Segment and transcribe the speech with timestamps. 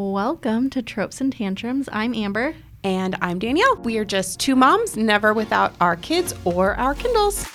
[0.00, 1.88] Welcome to Tropes and Tantrums.
[1.90, 2.54] I'm Amber.
[2.84, 3.76] And I'm Danielle.
[3.76, 7.48] We are just two moms, never without our kids or our Kindles.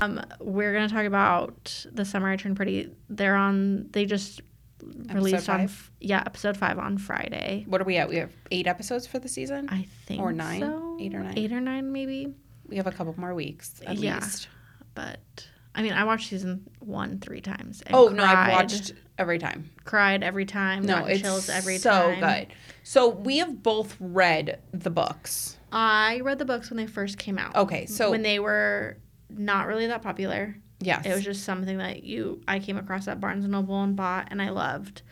[0.00, 2.90] Um, we're gonna talk about the summer I turned pretty.
[3.08, 3.86] They're on.
[3.92, 4.40] They just
[4.82, 5.68] released on.
[5.68, 5.90] five?
[6.00, 7.64] Yeah, episode five on Friday.
[7.68, 8.08] What are we at?
[8.08, 9.68] We have eight episodes for the season.
[9.70, 10.62] I think Or nine?
[10.62, 10.96] so.
[11.00, 11.34] Eight or nine?
[11.38, 12.34] Eight or nine, maybe.
[12.66, 14.16] We have a couple more weeks at Yeah.
[14.16, 14.48] least.
[14.96, 17.84] But I mean, I watched season one three times.
[17.92, 19.70] Oh no, I've watched every time.
[19.84, 20.84] Cried every time.
[20.84, 22.20] No, it's chills every so time.
[22.20, 22.54] good.
[22.82, 25.56] So we have both read the books.
[25.72, 27.56] I read the books when they first came out.
[27.56, 28.96] Okay, so when they were
[29.28, 30.56] not really that popular.
[30.80, 33.96] yes, It was just something that you I came across at Barnes and Noble and
[33.96, 35.02] bought and I loved.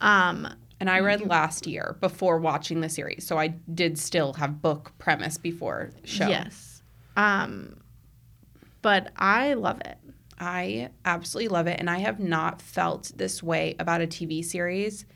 [0.00, 0.48] Um
[0.80, 4.92] and I read last year before watching the series, so I did still have book
[4.98, 6.26] premise before show.
[6.28, 6.82] yes.
[7.16, 7.76] Um
[8.82, 9.96] but I love it.
[10.42, 11.78] I absolutely love it.
[11.78, 15.06] And I have not felt this way about a TV series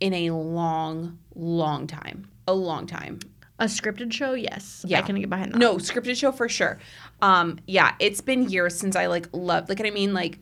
[0.00, 2.28] in a long, long time.
[2.48, 3.20] A long time.
[3.60, 4.84] A scripted show, yes.
[4.88, 4.98] Yeah.
[4.98, 5.58] I can get behind that.
[5.58, 6.80] No, scripted show for sure.
[7.22, 10.38] Um, yeah, it's been years since I like loved like I mean like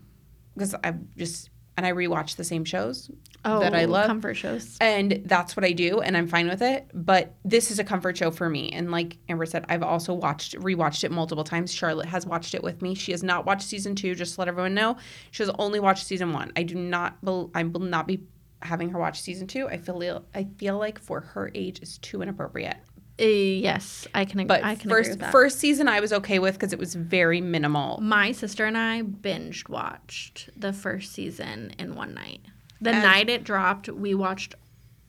[0.54, 3.08] because I just and I rewatch the same shows
[3.44, 4.08] oh, that I love.
[4.08, 4.76] comfort shows.
[4.80, 6.90] and that's what I do and I'm fine with it.
[6.92, 8.70] But this is a comfort show for me.
[8.70, 11.72] And like Amber said, I've also watched rewatched it multiple times.
[11.72, 12.96] Charlotte has watched it with me.
[12.96, 14.96] She has not watched season two, just to let everyone know.
[15.30, 16.50] She has only watched season one.
[16.56, 17.18] I do not
[17.54, 18.24] I will not be
[18.60, 19.68] having her watch season two.
[19.68, 22.76] I feel I feel like for her age is too inappropriate.
[23.20, 26.54] Uh, yes, I can But I can agree first first season I was okay with
[26.54, 27.98] because it was very minimal.
[28.00, 32.40] My sister and I binged watched the first season in one night.
[32.80, 34.54] The And- night it dropped, we watched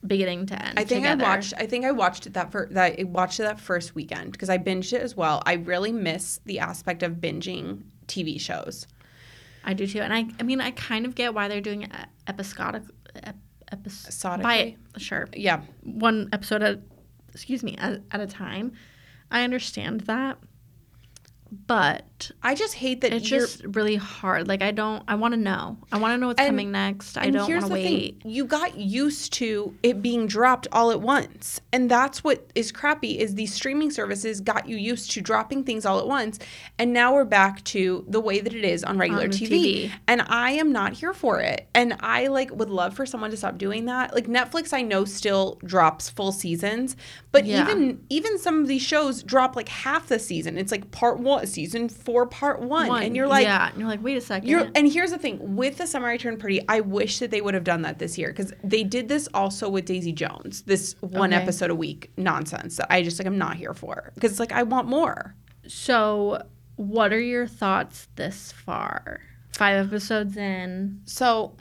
[0.08, 0.80] beginning to end.
[0.80, 1.26] I think together.
[1.26, 1.54] I watched.
[1.58, 2.74] I think I watched it that first.
[2.74, 5.44] That I watched it that first weekend because I binged it as well.
[5.46, 8.88] I really miss the aspect of binging TV shows.
[9.64, 11.88] I do too, and I I mean I kind of get why they're doing
[12.28, 12.84] episodic,
[13.18, 13.36] ep,
[13.72, 14.78] epis, Episodically?
[14.94, 16.80] by sure Yeah, one episode at
[17.34, 18.74] excuse me at, at a time.
[19.32, 20.38] I understand that,
[21.68, 22.06] but
[22.44, 23.14] I just hate that.
[23.14, 24.48] it's just really hard.
[24.48, 25.04] Like I don't.
[25.08, 25.78] I want to know.
[25.92, 27.18] I want to know what's And- coming next.
[27.18, 28.22] I don't here's want to the wait.
[28.24, 32.72] Thing, you got used to it being dropped all at once, and that's what is
[32.72, 33.20] crappy.
[33.20, 36.40] Is these streaming services got you used to dropping things all at once,
[36.78, 39.50] and now we're back to the way that it is on regular On TV.
[39.50, 39.92] TV.
[40.08, 41.68] And I am not here for it.
[41.74, 44.14] And I like would love for someone to stop doing that.
[44.14, 46.96] Like Netflix, I know still drops full seasons,
[47.32, 47.62] but Yeah.
[47.64, 50.58] even even some of these shows drop like half the season.
[50.58, 54.04] It's like part one, season four, part one, and you're like, yeah, and you're like,
[54.04, 56.80] wait a 2nd you're, and here's the thing with the summer I turned pretty, I
[56.82, 59.86] wish that they would have done that this year because they did this also with
[59.86, 61.42] Daisy Jones, this one Okay.
[61.42, 64.52] episode a week nonsense that I just like I'm not here for because it's like
[64.52, 65.36] I want more.
[65.68, 66.42] so,
[66.76, 69.20] what are your thoughts this far?
[69.54, 71.02] Five episodes in.
[71.04, 71.56] So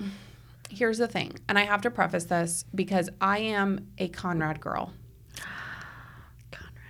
[0.70, 4.92] here's the thing, and I have to preface this because I am a Conrad girl.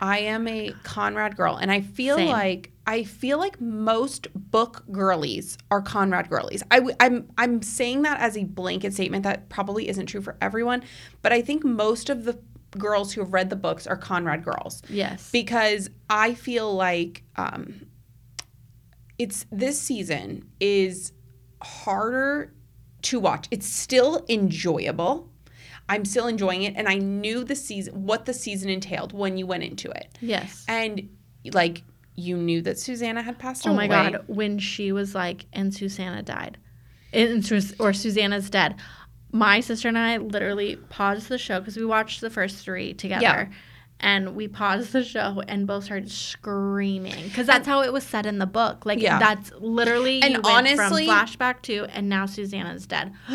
[0.01, 2.29] I am a Conrad girl, and I feel Same.
[2.29, 6.63] like I feel like most book girlies are Conrad girlies.
[6.71, 10.39] I, w- I'm I'm saying that as a blanket statement that probably isn't true for
[10.41, 10.83] everyone,
[11.21, 12.39] but I think most of the
[12.79, 15.31] girls who have read the books are Conrad girls Yes.
[15.31, 17.87] because I feel like um,
[19.19, 21.13] it's this season is
[21.63, 22.55] harder
[23.03, 23.49] to watch.
[23.51, 25.31] It's still enjoyable.
[25.91, 29.47] I'm still enjoying it, and I knew the season what the season entailed when you
[29.47, 30.65] went into it, yes.
[30.69, 31.09] and
[31.53, 31.83] like
[32.19, 33.75] you knew that Susanna had passed away.
[33.75, 36.59] Oh my god, when she was like, and Susanna died,
[37.13, 37.49] and,
[37.79, 38.75] or Susanna's dead.
[39.31, 43.23] My sister and I literally paused the show because we watched the first three together.
[43.23, 43.49] Yeah.
[44.01, 48.27] And we paused the show and both started screaming because that's how it was said
[48.27, 48.87] in the book.
[48.87, 49.19] Like Yeah.
[49.19, 53.13] that's literally And honestly- from flashback to and now Susanna's dead.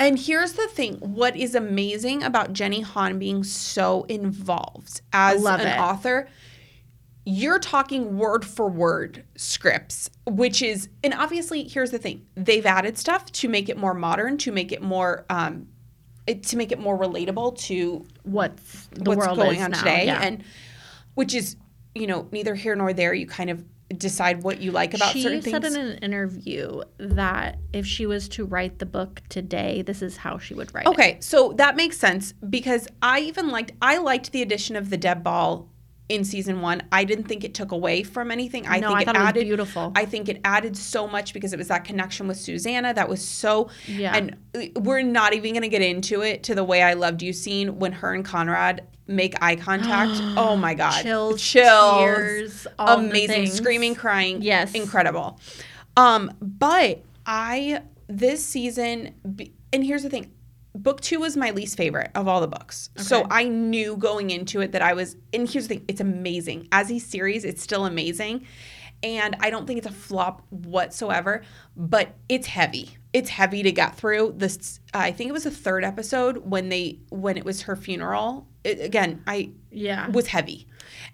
[0.00, 5.60] And here's the thing what is amazing about Jenny Han being so involved as an
[5.60, 5.78] it.
[5.78, 6.28] author,
[7.24, 12.98] you're talking word for word scripts, which is, and obviously, here's the thing they've added
[12.98, 15.68] stuff to make it more modern, to make it more, um,
[16.26, 19.78] it, to make it more relatable to What's what's going on now.
[19.78, 20.06] today.
[20.06, 20.22] Yeah.
[20.22, 20.44] And
[21.14, 21.56] which is,
[21.94, 23.14] you know, neither here nor there.
[23.14, 23.64] You kind of
[23.98, 25.74] decide what you like about she certain said things.
[25.74, 30.38] in an interview that if she was to write the book today, this is how
[30.38, 30.90] she would write it.
[30.90, 34.96] Okay, so that makes sense because I even liked I liked the addition of the
[34.96, 35.68] Deb Ball
[36.12, 36.82] in season one.
[36.92, 38.66] I didn't think it took away from anything.
[38.66, 39.92] I no, think I it thought it added beautiful.
[39.96, 43.26] I think it added so much because it was that connection with Susanna that was
[43.26, 44.14] so Yeah.
[44.14, 47.32] and uh, we're not even gonna get into it to the way I loved you
[47.32, 50.12] scene when her and Conrad make eye contact.
[50.36, 51.02] oh my god.
[51.02, 51.98] Chills, Chills.
[51.98, 53.46] tears, all amazing.
[53.46, 54.42] Screaming, crying.
[54.42, 54.72] Yes.
[54.74, 55.40] Incredible.
[55.96, 59.14] Um, but I this season
[59.72, 60.30] and here's the thing
[60.74, 62.90] book two was my least favorite of all the books.
[62.96, 66.68] So I knew going into it that I was, and here's the thing it's amazing.
[66.72, 68.46] As a series, it's still amazing.
[69.04, 71.42] And I don't think it's a flop whatsoever,
[71.76, 72.90] but it's heavy.
[73.12, 74.34] It's heavy to get through.
[74.36, 78.46] This, I think it was the third episode when they, when it was her funeral.
[78.62, 80.08] It, again, I Yeah.
[80.08, 80.68] was heavy.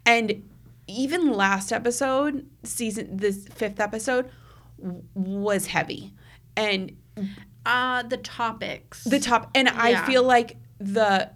[0.04, 0.46] And
[0.86, 4.30] even last episode, season this fifth episode
[4.78, 6.12] w- was heavy.
[6.56, 6.94] And
[7.68, 9.04] Uh the topics.
[9.04, 11.30] the top and I feel like the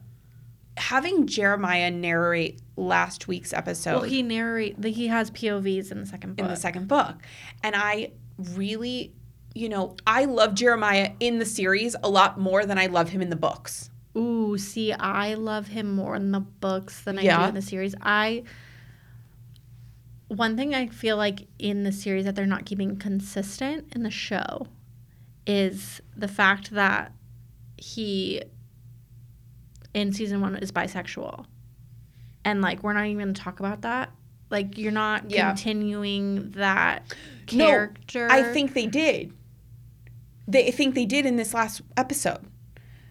[0.76, 6.06] having Jeremiah narrate last week's episode well, he narrate the, he has POVs in the
[6.06, 6.44] second book.
[6.44, 7.16] in the second book.
[7.62, 9.12] And I really
[9.54, 13.20] you know, I love Jeremiah in the series a lot more than I love him
[13.20, 13.90] in the books.
[14.16, 17.94] Ooh, see, I love him more in the books than I do in the series.
[18.00, 18.44] I
[20.28, 24.10] one thing I feel like in the series that they're not keeping consistent in the
[24.10, 24.66] show
[25.46, 27.12] is the fact that
[27.76, 28.42] he
[29.94, 31.44] in season one is bisexual.
[32.44, 34.10] And like we're not even gonna talk about that.
[34.50, 35.48] Like you're not Yeah.
[35.48, 37.14] continuing that
[37.52, 38.28] No, character.
[38.30, 39.32] I think they did.
[40.48, 42.40] They think they did in this last episode.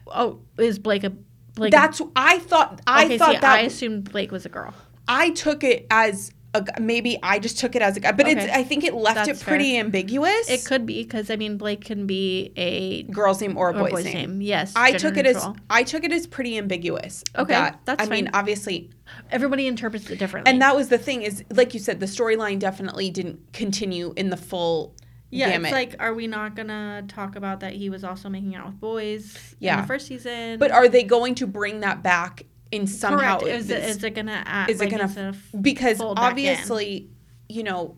[0.07, 1.11] Oh, is Blake a
[1.55, 1.71] Blake?
[1.71, 4.73] That's I thought I okay, thought see, that I assumed Blake was a girl.
[5.07, 8.43] I took it as a maybe I just took it as a guy, but it's
[8.43, 8.51] Okay.
[8.53, 10.49] I think it left That's it pretty ambiguous.
[10.49, 13.89] It could be because I mean Blake can be a girl's name or a or
[13.89, 14.41] boy's, name.
[14.41, 15.45] Yes, I took it as.
[15.69, 17.23] I took it as pretty ambiguous.
[17.37, 18.89] Okay, that- that's I mean, obviously,
[19.31, 20.51] everybody interprets it differently.
[20.51, 24.29] and that was the thing is like you said, the storyline definitely didn't continue in
[24.29, 24.93] the full
[25.33, 25.67] yeah, gamut.
[25.67, 28.79] it's like, are we not gonna talk about that he was also making out with
[28.81, 29.79] boys in Yeah.
[29.79, 30.59] the first season?
[30.59, 33.39] but are they going to bring that back in somehow?
[33.39, 33.55] correct?
[33.55, 34.69] Is it, is it gonna add?
[34.69, 36.29] is it gonna it because fold back in?
[36.29, 37.09] obviously,
[37.49, 37.95] you know,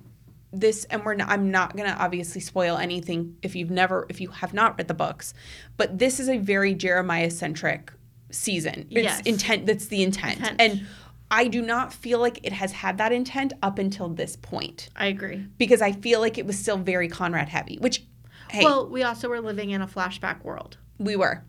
[0.51, 4.21] this and we're not, I'm not going to obviously spoil anything if you've never if
[4.21, 5.33] you have not read the books,
[5.77, 7.91] but this is a very Jeremiah centric
[8.29, 8.87] season.
[8.91, 9.21] It's Yes.
[9.21, 10.37] intent that's the intent.
[10.39, 10.61] Intent.
[10.61, 10.85] And
[11.31, 15.07] I do not feel like it has had that intent up until this point I
[15.07, 15.47] agree.
[15.57, 18.03] because I feel like it was still very Conrad heavy, which
[18.51, 20.77] hey, Well, we also were living in a flashback world.
[20.99, 21.43] we were.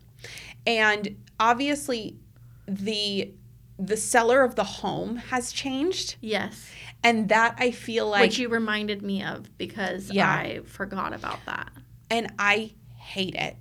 [0.65, 2.17] And obviously
[2.67, 3.33] the
[3.77, 6.69] the seller of the home has changed Yes,
[7.03, 10.29] and that I feel like which you reminded me of because Yeah.
[10.31, 11.71] I forgot about that.
[12.09, 13.57] and I hate it.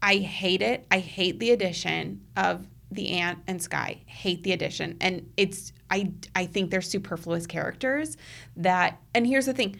[0.00, 0.86] I hate it.
[0.90, 4.02] I hate the addition of the aunt and Skye.
[4.06, 8.16] Hate the addition, and it's I I think they're superfluous characters.
[8.56, 9.76] That and here's the thing,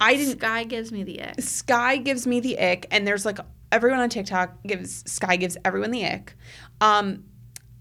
[0.00, 0.38] I didn't.
[0.38, 1.40] Skye gives me the ick.
[1.40, 3.38] Skye gives me the ick, and there's like
[3.72, 6.36] everyone on TikTok gives Skye gives everyone the ick.
[6.80, 7.24] Um,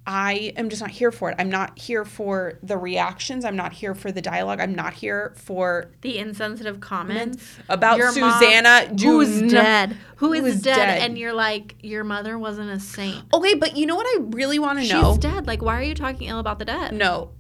[0.06, 1.36] I am just not here for it.
[1.40, 3.46] I'm not here for the reactions.
[3.46, 4.60] I'm not here for the dialogue.
[4.60, 8.92] I'm not here for The insensitive comments about Your Susanna.
[8.94, 11.02] Do who's not- dead, who is, who is dead, dead.
[11.04, 13.24] and you're like, your mother wasn't a saint.
[13.34, 15.12] Okay, but you know what I really want to know?
[15.12, 15.48] She's dead.
[15.48, 16.94] Like, why are you talking ill about the dead?
[16.94, 17.32] No.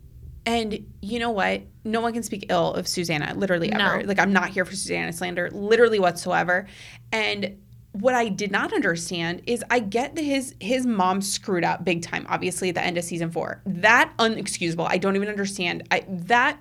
[0.45, 1.63] And you know what?
[1.86, 3.80] No one can speak ill of Susanna, literally No.
[3.80, 4.04] ever.
[4.04, 6.68] Like I'm not here for Susanna slander, literally whatsoever.
[7.13, 7.57] And
[7.94, 12.01] what I did not understand is I get that his his mom screwed up big
[12.01, 13.62] time, obviously at the end of season four.
[13.66, 14.86] That unexcusable.
[14.90, 15.88] I don't even understand.
[15.92, 16.60] I that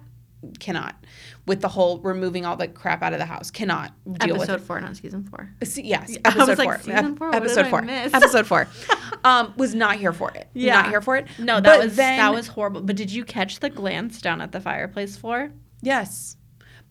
[0.58, 0.96] cannot
[1.46, 3.50] with the whole removing all the crap out of the house.
[3.50, 4.64] Cannot deal with Episode it.
[4.66, 5.50] four, not season four.
[5.62, 6.78] Se- Yes, I episode like, four.
[6.80, 7.34] season four?
[7.34, 7.84] Episode four.
[7.88, 8.68] Episode four.
[9.24, 10.48] Um, was not here for it.
[10.52, 10.82] Yeah.
[10.82, 11.26] Not here for it.
[11.38, 12.80] No, that But was then, that was horrible.
[12.82, 15.52] But did you catch the glance down at the fireplace floor?
[15.80, 16.36] yes.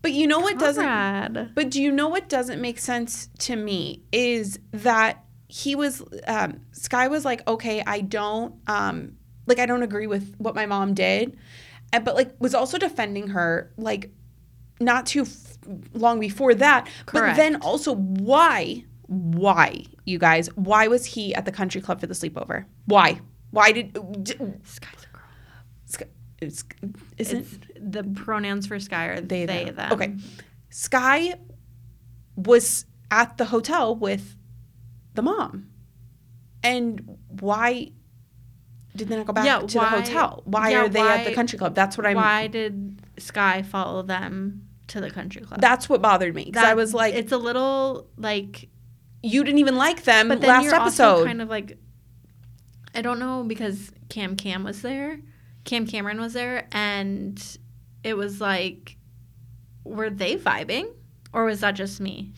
[0.01, 0.84] But you know what doesn't
[1.53, 6.62] But do you know what doesn't make sense to me is that he was um,
[6.72, 9.17] Skye was like, okay, I don't um,
[9.48, 11.38] like I don't agree with what my mom did,
[11.91, 14.12] but like was also defending her like
[14.79, 15.58] not too f-
[15.93, 16.88] long before that.
[17.05, 17.36] Correct.
[17.36, 22.08] But then also why why you guys why was he at the country club for
[22.08, 22.65] the sleepover?
[22.86, 23.20] Why
[23.51, 23.93] why did
[24.24, 25.24] d- Skye's a girl.
[25.86, 26.08] Skye,
[26.39, 26.63] is,
[27.17, 29.75] isn't It's the pronouns for Skye are they, they, them.
[29.75, 29.91] them.
[29.93, 30.15] Okay.
[30.69, 31.33] Skye
[32.35, 34.35] was at the hotel with
[35.13, 35.67] the mom.
[36.63, 37.91] And why
[38.95, 40.41] did they not go back Yeah, to why- the hotel?
[40.45, 41.75] Why yeah, are they at the country club?
[41.75, 45.61] That's what I'm Why did Skye follow them to the country club?
[45.61, 46.45] that's what bothered me.
[46.45, 48.69] Because I was like, it's a little like
[49.23, 51.03] you didn't even like them but then last you're episode.
[51.03, 51.77] also kind of like
[52.95, 55.19] I don't know because Cam Cam was there,
[55.63, 57.57] Cam Cameron was there, and
[58.03, 58.98] it was like,
[59.84, 60.93] were they vibing,
[61.34, 62.34] or was that just me?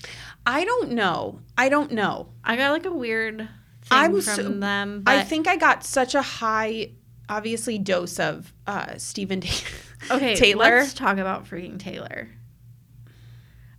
[0.45, 1.39] I don't know.
[1.57, 2.29] I don't know.
[2.43, 3.47] I got like a weird thing
[3.91, 5.03] I'm from so- them.
[5.05, 6.91] I think I got such a high,
[7.29, 9.41] obviously, dose of uh, Steven
[10.11, 10.79] okay, Taylor.
[10.79, 12.29] Let's talk about freaking Taylor.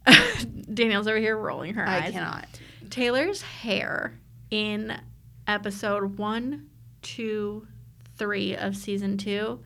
[0.73, 2.03] Danielle's over here rolling her I eyes.
[2.09, 2.49] I cannot.
[2.91, 4.19] Taylor's hair
[4.50, 4.99] in
[5.47, 6.69] episode one,
[7.03, 7.67] two,
[8.17, 9.61] three of season two,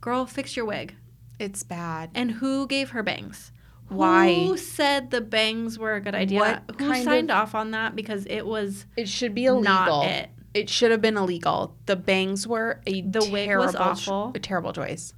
[0.00, 0.94] girl, fix your wig.
[1.40, 2.10] It's bad.
[2.14, 3.50] And who gave her bangs?
[3.88, 4.32] Why?
[4.44, 6.38] Who said the bangs were a good idea?
[6.38, 7.96] What who signed of- off on that?
[7.96, 9.62] Because it was It should be illegal.
[9.64, 10.30] not it.
[10.54, 11.76] It should have been illegal.
[11.86, 14.32] The bangs were a The wig terrible, was awful.
[14.34, 15.14] a terrible choice.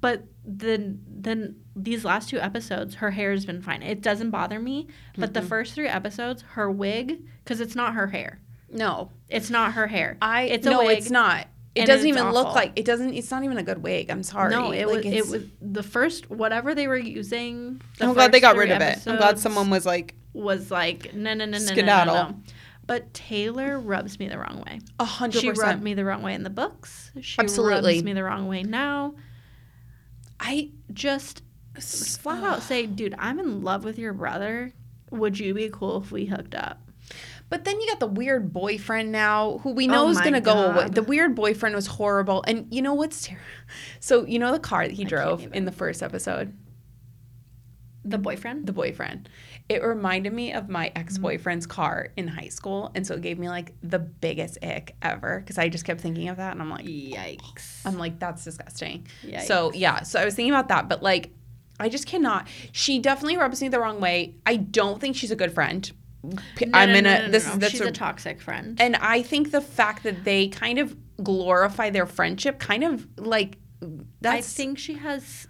[0.00, 3.82] But then, then these last two episodes, her hair has been fine.
[3.82, 4.86] It doesn't bother me.
[5.16, 8.40] But the first three episodes, her wig, because it's not her hair.
[8.70, 10.16] No, It's not her hair.
[10.20, 10.42] I.
[10.42, 11.46] It's a no, wig, it's not.
[11.76, 13.12] It and doesn't it's even look like it doesn't.
[13.14, 14.10] It's not even a good wig.
[14.10, 14.50] I'm sorry.
[14.50, 15.12] No, it Like, was.
[15.12, 17.82] It was the first whatever they were using.
[17.98, 19.06] the I'm glad they got rid of it.
[19.06, 22.34] I'm glad someone was like was like no no no no no no no.
[22.86, 24.80] But Taylor rubs me the wrong way.
[25.00, 27.10] a hundred She rubbed me the wrong way in the books.
[27.20, 27.94] She Absolutely.
[27.94, 29.14] rubs me the wrong way now.
[30.40, 31.42] I Just
[31.78, 34.72] flat out say, dude, I'm in love with your brother.
[35.10, 36.80] Would you be cool if we hooked up?
[37.48, 40.52] But then you got the weird boyfriend now, who we Oh know is gonna go
[40.52, 40.88] away.
[40.88, 43.44] The weird boyfriend was horrible, and you know what's terrible?
[44.00, 46.56] So you know the car that he drove in the first episode,
[48.04, 48.66] The boyfriend?
[48.66, 49.28] the boyfriend.
[49.68, 50.98] It reminded me of my mm-hmm.
[50.98, 54.96] ex boyfriend's car in high school, and so it gave me like the biggest ick
[55.02, 57.82] ever because I just kept thinking of that, and I'm like, Yikes.
[57.84, 59.06] I'm like, that's disgusting.
[59.24, 59.42] Yikes.
[59.42, 61.30] So yeah, so I was thinking about that, but like,
[61.78, 62.48] I just cannot.
[62.72, 64.36] She definitely rubs me the wrong way.
[64.44, 65.90] I don't think she's a good friend.
[66.22, 66.36] No,
[66.74, 68.80] I'm no, in a no, this is that's She's a, a toxic friend.
[68.80, 73.58] and I think the fact that they kind of glorify their friendship, kind of like
[74.20, 75.46] that's I think she has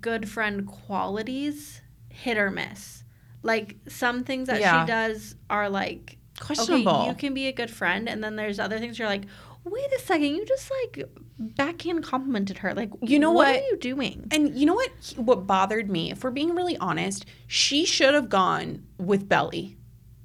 [0.00, 3.02] good friend qualities, hit or miss.
[3.42, 4.82] Like some things that Yeah.
[4.84, 6.92] she does are like questionable.
[6.92, 9.24] Okay, you can be a good friend, and then there's other things you're like,
[9.64, 11.06] wait a second, you just like
[11.38, 12.74] backhand complimented her.
[12.74, 13.56] Like, You know what, what?
[13.60, 14.26] are you doing?
[14.30, 14.90] and you know what?
[15.16, 19.76] What bothered me, if we're being really honest, she should have gone with Belly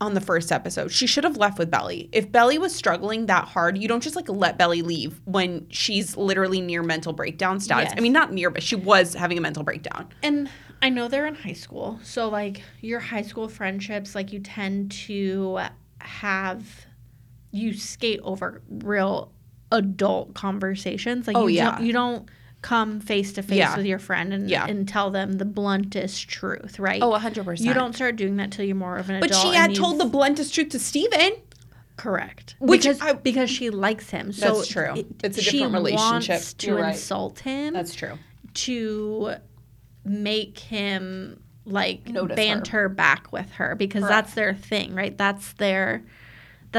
[0.01, 0.91] on the first episode.
[0.91, 2.09] She should have left with Belly.
[2.11, 6.17] If Belly was struggling that hard, you don't just like let Belly leave when she's
[6.17, 7.93] literally near mental breakdown status.
[7.95, 10.09] I mean, not near, but she was having a mental breakdown.
[10.21, 10.49] And
[10.81, 14.91] I know they're in high school, so like your high school friendships, like you tend
[14.91, 15.59] to
[16.01, 16.84] have
[17.55, 19.31] you skate over real
[19.71, 21.27] adult conversations.
[21.27, 21.71] Like Oh, you yeah.
[21.77, 22.29] don't, you don't
[22.61, 24.65] come face to face with your friend and Yeah.
[24.65, 27.01] and tell them the bluntest truth, right?
[27.01, 27.61] Oh, 100%.
[27.61, 29.43] you don't start doing that till you're more of an But adult.
[29.43, 31.33] But she had told the bluntest truth to Steven.
[31.97, 34.33] correct Which because I- because she likes him.
[34.33, 34.93] So That's true.
[34.95, 36.29] it- It's a she different relationship.
[36.33, 36.93] Wants to You're right.
[36.93, 38.17] insult him true.
[38.55, 39.35] to
[40.03, 42.35] make him like Notice her.
[42.35, 44.25] banter back with her because Correct.
[44.25, 45.17] that's their thing, right?
[45.17, 46.03] That's their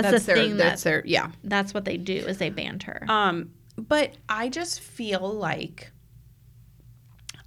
[0.03, 1.31] that's, That's the their, thing that's that their, yeah.
[1.45, 3.05] that's what they do is they banter.
[3.09, 5.91] Um, but I just feel like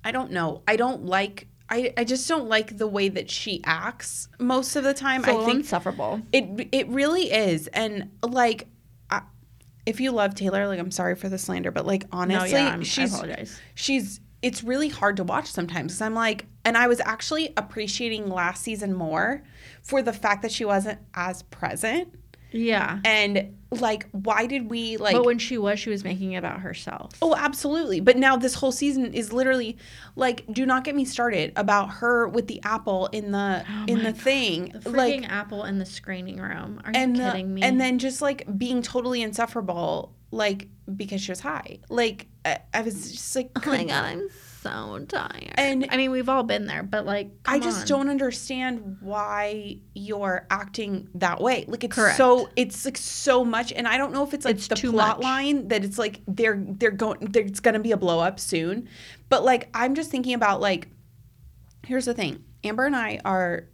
[0.03, 0.62] I don't know.
[0.68, 4.84] I don't like I, I just don't like the way that she acts most of
[4.84, 5.24] the time.
[5.24, 6.22] so I think insufferable.
[6.32, 7.68] it it really is.
[7.68, 8.68] And like
[9.10, 9.22] I,
[9.86, 12.82] if you love Taylor, like I'm sorry for the slander, but like honestly, no, yeah,
[12.82, 13.60] she's apologize.
[13.75, 18.29] she's it's really hard to watch sometimes because I'm like, and I was actually appreciating
[18.29, 19.44] last season more
[19.84, 22.15] for the fact that she wasn't as present.
[22.51, 23.00] Yeah.
[23.06, 25.15] And like, why did we like?
[25.15, 27.12] but when she was, she was making it about herself.
[27.22, 28.00] Oh, absolutely.
[28.00, 29.77] But now this whole season is literally
[30.15, 34.00] like do not get me started about her with the apple in the oh in
[34.00, 34.22] Oh my the God.
[34.22, 34.72] thing.
[34.84, 36.82] the like freaking apple in the screening room.
[36.84, 37.62] Are and you the- kidding me?
[37.62, 41.79] and then just like being totally insufferable like because she was high.
[41.89, 44.29] Like I, I was just like oh my could- god, I'm
[44.61, 45.53] so tired.
[45.55, 47.87] And- I mean, we've all been there, but like, I just on.
[47.87, 51.65] don't understand why you're acting that way.
[51.67, 52.17] Like it's Correct.
[52.17, 55.17] so it's like so much, and I don't know if it's like It's the plot
[55.17, 55.23] much.
[55.23, 58.87] line that it's like they're they're going there's gonna be a blow up soon,
[59.29, 60.87] but like I'm just thinking about like
[61.85, 63.65] here's the thing: Amber and I are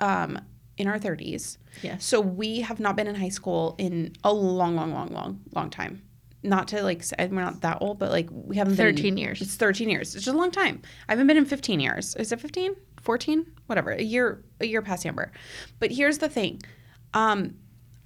[0.00, 0.38] um
[0.78, 2.04] in our 30s, Yes.
[2.04, 5.70] so we have not been in high school in a long, long, long, long, long
[5.70, 6.02] time.
[6.42, 9.40] Not to like we're not that old, but like we haven't been 13 years.
[9.40, 10.14] It's 13 years.
[10.14, 10.82] It's just a long time.
[11.08, 12.14] I haven't been in 15 years.
[12.16, 12.76] Is it 15?
[13.02, 13.46] 14?
[13.66, 13.90] Whatever.
[13.92, 15.32] A year a year past Amber.
[15.80, 16.62] But here's the thing.
[17.14, 17.56] Um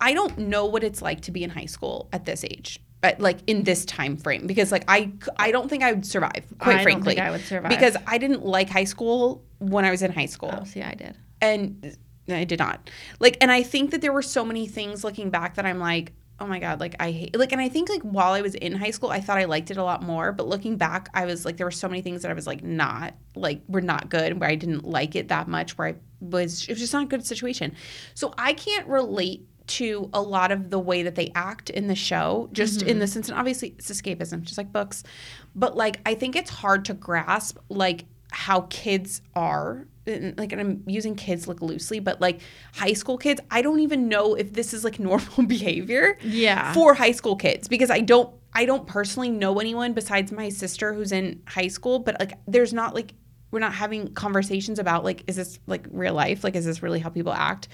[0.01, 2.81] I don't know what it's like to be in high school at this age.
[3.03, 6.45] At, like in this time frame because like I I don't think I would survive
[6.59, 7.71] quite I don't frankly think I would survive.
[7.71, 10.93] because I didn't like high school when I was in high school Oh, see, I
[10.95, 11.17] did.
[11.41, 11.97] and
[12.29, 12.91] I did not.
[13.19, 16.13] Like, and I think that there were so many things looking back that I'm like,
[16.41, 17.39] oh my god, like I hate.
[17.39, 19.71] Like, and I think like while I was in high school, I thought I liked
[19.71, 20.33] it a lot more.
[20.33, 22.65] But looking back, I was like, there were so many things that I was like,
[22.65, 24.41] not like were not good.
[24.41, 25.77] Where I didn't like it that much.
[25.77, 27.75] Where I was, it was just not a good situation.
[28.15, 31.95] So I can't relate to a lot of the way that they act in the
[31.95, 32.99] show, just in mm-hmm.
[32.99, 35.05] the sense, and obviously it's escapism, just like books.
[35.55, 40.61] But like, I think it's hard to grasp like how kids are and, like and
[40.61, 42.41] I'm using kids like loosely, but like
[42.75, 46.73] high school kids, I don't even know if this is like normal behavior Yeah.
[46.73, 50.93] for high school kids because I don't I don't personally know anyone besides my sister
[50.93, 53.15] who's in high school, but like there's not like
[53.53, 56.45] we're not having conversations about like is this like real life?
[56.45, 57.69] Like is this really how people act?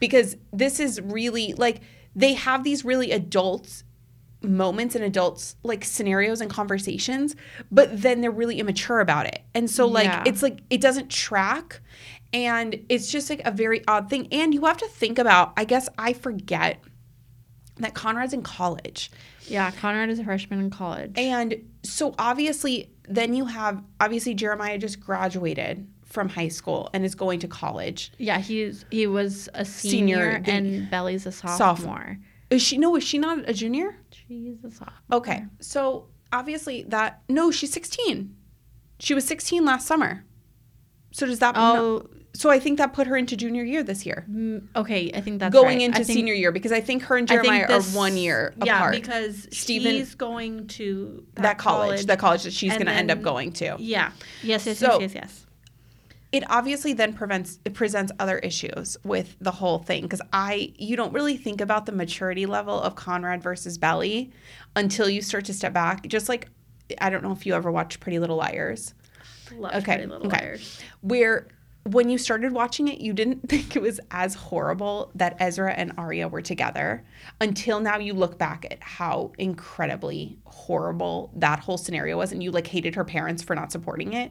[0.00, 1.80] Because this is really like
[2.14, 3.84] they have these really adults
[4.42, 7.34] moments and adults like scenarios and conversations,
[7.72, 9.42] but then they're really immature about it.
[9.54, 10.22] And so like Yeah.
[10.26, 11.80] it's like it doesn't track
[12.32, 14.28] and it's just like a very odd thing.
[14.32, 16.80] And you have to think about, I guess I forget
[17.78, 19.10] that Conrad's in college.
[19.46, 19.70] yeah.
[19.70, 21.12] Conrad is a freshman in college.
[21.16, 27.14] And so obviously, then you have obviously Jeremiah just graduated from high school and is
[27.14, 28.12] going to college.
[28.18, 31.56] yeah, he's he was a Senior, senior, and Belly's a Sophomore.
[31.58, 32.18] sophomore.
[32.50, 33.96] Is she no, is she not a junior?
[34.10, 34.94] She's a sophomore.
[35.12, 35.44] Okay.
[35.60, 38.34] So obviously that no, she's 16.
[39.00, 40.24] She was 16 last summer.
[41.12, 44.04] So does that no, Oh, so I think that put her into junior year this
[44.06, 44.26] year.
[44.76, 45.10] okay.
[45.14, 45.80] I think that's going right.
[45.82, 48.76] into think- senior year because I think her and Jeremiah this- are one year Yeah,
[48.76, 48.94] apart.
[48.94, 53.10] because Steven- she's going to that, that college, that college that she's going to end
[53.10, 53.76] up going to.
[53.78, 54.12] Yeah.
[54.42, 54.66] Yes.
[54.66, 54.78] Yes.
[54.78, 55.12] So- yes.
[55.14, 55.14] Yes.
[55.14, 55.46] Yes.
[56.30, 60.94] It obviously then prevents it presents other issues with the whole thing because i you
[60.94, 64.30] don't really think about the maturity level of conrad versus belly
[64.76, 66.48] until you start to step back just like
[67.00, 68.94] i don't know if you ever watched pretty little liars
[69.56, 70.44] Love Okay, Pretty Little okay.
[70.48, 70.80] Liars.
[71.00, 71.48] where
[71.84, 75.92] when you started watching it you didn't think it was as horrible that ezra and
[75.96, 77.02] aria were together
[77.40, 82.50] until now you look back at how incredibly horrible that whole scenario was and you
[82.50, 84.30] like hated her parents for not supporting it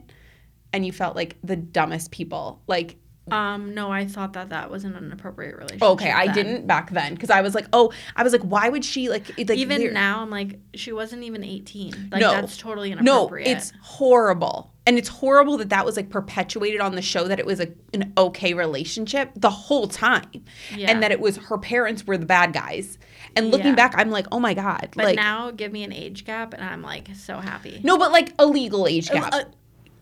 [0.74, 2.98] and you felt like the dumbest people like
[3.30, 3.74] Um.
[3.74, 5.84] No, I thought that that was an inappropriate relationship.
[5.84, 6.36] Okay, I then.
[6.36, 9.28] didn't back then because I was like, oh, I was like, why would she like
[9.38, 12.10] like even now, I'm like, she wasn't even 18.
[12.12, 12.32] Like No.
[12.32, 13.46] that's totally inappropriate.
[13.48, 17.38] No, it's horrible, and it's horrible that that was like perpetuated on the show that
[17.40, 20.90] it was a, an okay relationship the whole time, Yeah.
[20.90, 22.98] and that it was her parents were the bad guys.
[23.36, 23.76] And looking Yeah.
[23.76, 26.64] back, I'm like, oh my god, But like now, give me an age gap, and
[26.64, 27.82] I'm like so happy.
[27.84, 29.34] no, but like a legal age gap.
[29.34, 29.44] Uh,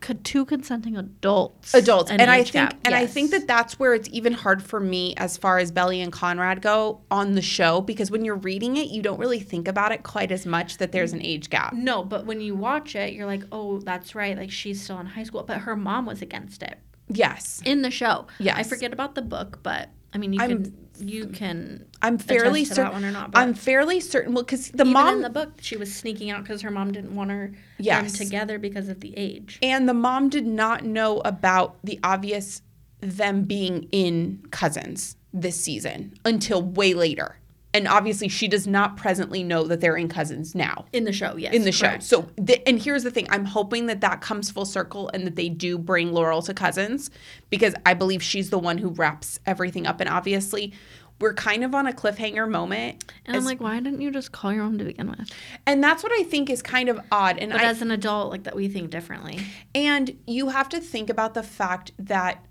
[0.00, 3.94] two consenting adults, adults an and i think gap, and i think that that's where
[3.94, 7.80] it's even hard for me as far as belly and conrad go on the show
[7.80, 10.92] because when you're reading it you don't really think about it quite as much that
[10.92, 14.36] there's an age gap no, but when you watch it, you're like, oh, that's right.
[14.36, 16.78] Like she's still in high school, but her mom was against it
[17.08, 18.26] yes in the show.
[18.38, 18.56] Yes.
[18.58, 21.34] I forget about the book, but I mean, you I'm- can you mm.
[21.34, 23.30] can i'm fairly attest to that certain one or not.
[23.30, 26.42] But i'm fairly certain well because the mom in the book, she was sneaking out
[26.42, 28.18] because her mom didn't want her Yes.
[28.18, 29.58] them together because of the age.
[29.62, 32.62] and the mom did not know about the obvious
[33.00, 37.36] them being in cousins this season until way later
[37.76, 41.36] and obviously she does not presently know that they're in cousins now In the show,
[41.36, 41.52] yes.
[41.54, 41.88] in the show.
[41.88, 42.02] correct.
[42.04, 45.36] So, the, and here's the thing: I'm hoping that that comes full circle and that
[45.36, 47.10] they do bring Laurel to cousins
[47.50, 50.00] because I believe she's the one who wraps everything up.
[50.00, 50.72] And obviously,
[51.18, 54.52] we're kind of on a cliffhanger moment, and I'm like, why didn't you just call
[54.52, 55.30] your mom to begin with?
[55.66, 57.38] and that's what I think is kind of odd.
[57.38, 59.40] And But I as an adult, like that, we think differently.
[59.74, 62.44] and you have to think about the fact that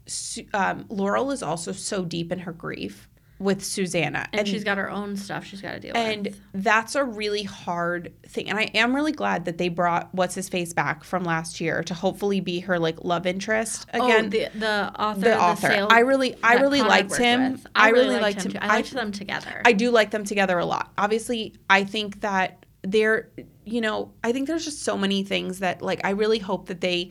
[0.54, 4.90] um, Laurel is also so deep in her grief with Susanna, And, she's got her
[4.90, 6.42] own stuff she's got to deal and with.
[6.54, 10.36] And that's a really hard thing and i am really glad that they brought what's
[10.36, 14.28] his face back from last year to hopefully be her like love interest oh, again
[14.28, 15.20] oh, the the author.
[15.20, 17.68] the author sale- i really i really liked him with.
[17.76, 18.54] i really liked him.
[18.54, 18.58] too.
[18.62, 19.62] I liked them together.
[19.66, 23.30] I do like them together a lot obviously i think that they're
[23.66, 26.82] you know i think there's just so many things that like i really hope that
[26.82, 27.10] they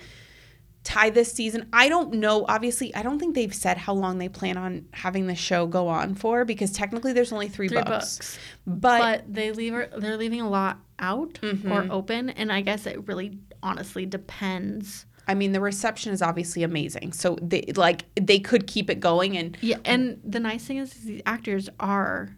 [0.84, 4.28] tie this season i don't know obviously i don't think they've said how long they
[4.28, 8.18] plan on having the show go on for because technically there's only three, Three books.
[8.18, 8.38] books.
[8.66, 11.70] but but they leave they're leaving a lot out Mhm.
[11.70, 15.06] or open, and I guess it really honestly depends.
[15.26, 17.12] I mean, the reception is obviously amazing.
[17.14, 20.92] So they like they could keep it going and Yeah, and the nice thing is
[20.92, 22.36] these actors are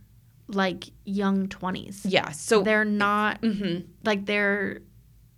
[0.48, 2.06] like young twenties.
[2.08, 2.30] yeah.
[2.30, 4.80] So they're not mhm, like they're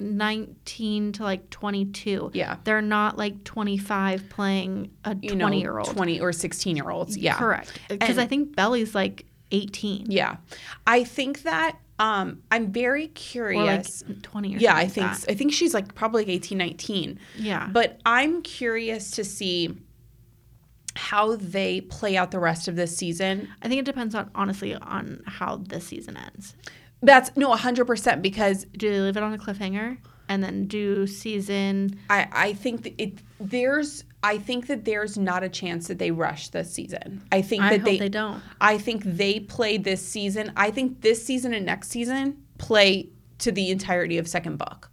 [0.00, 5.78] 19 to like 22 yeah, they're not like 25 playing a you 20 know, year
[5.78, 7.16] old 20 or 16 year olds.
[7.16, 7.34] Yeah.
[7.36, 10.36] correct because i think belly's like 18 Yeah.
[10.86, 14.04] I think that um I'm very or like curious.
[14.22, 17.18] 20 or yeah, I think like I think she's like probably like 18, 19.
[17.36, 19.74] yeah But I'm curious to see
[20.94, 23.48] how they play out the rest of this season.
[23.62, 26.54] i think it depends on honestly on how this season ends
[27.02, 31.98] That's no 100% because do they leave it on a cliffhanger and then do season
[32.10, 36.10] I, I think that it there's I think that there's not a chance that they
[36.10, 37.22] rush this season.
[37.30, 40.52] I think i that hope they, they, don't I think they play this season.
[40.56, 43.08] I think this season and next season play
[43.38, 44.90] to the entirety of second book.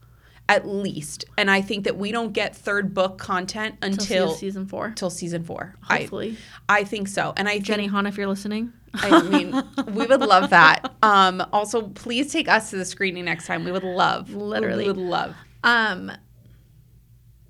[0.48, 1.26] At least.
[1.38, 4.92] And I think that we don't get third book content Until until season four.
[4.96, 5.76] till season four.
[5.88, 6.38] I, Hopefully.
[6.70, 7.34] I think so.
[7.36, 8.72] And I think Jenny Han, if you're listening.
[8.94, 9.52] I mean,
[9.94, 10.94] we would love that.
[11.02, 13.66] Um, also, please take us to the screening next time.
[13.66, 14.84] We would love, Literally.
[14.84, 15.36] we would love.
[15.64, 16.12] Um,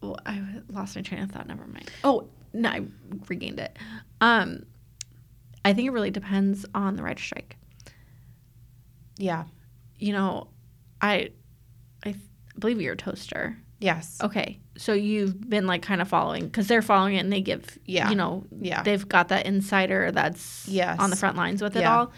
[0.01, 1.47] well, I lost my train of thought.
[1.47, 1.91] Never mind.
[2.03, 2.85] Oh no, I
[3.27, 3.77] regained it.
[4.21, 4.65] Um,
[5.63, 7.57] I think it really depends on the writer strike.
[9.17, 9.45] Yeah.
[9.97, 10.47] You know,
[11.01, 11.29] I,
[12.55, 13.57] I believe you're a toaster.
[13.79, 14.19] Yes.
[14.21, 17.77] Okay, so you've been like kind of following because they're following it and they give,
[17.85, 18.09] Yeah.
[18.09, 18.83] you know, Yeah.
[18.83, 20.97] they've got that insider that's Yes.
[20.99, 22.13] on the front lines with it all,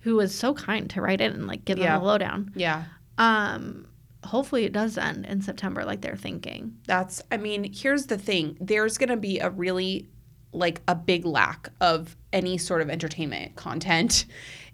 [0.00, 1.92] who was so kind to write it and like give Yeah.
[1.92, 2.52] them the lowdown.
[2.56, 2.84] Yeah.
[3.18, 3.86] Um,
[4.24, 6.78] hopefully it does end in September like they're thinking.
[6.86, 7.20] That's.
[7.30, 8.56] I mean, here's the thing.
[8.60, 10.08] There's gonna be a really,
[10.52, 14.24] like, a big lack of any sort of entertainment content,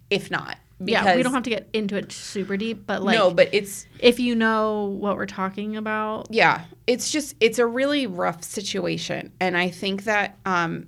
[0.09, 0.57] if not.
[0.85, 3.87] Yeah, we don't have to get into it super deep, but like no, but it's
[3.99, 9.31] if you know what we're talking about, yeah it's just it's a really rough situation
[9.41, 10.87] and i think that um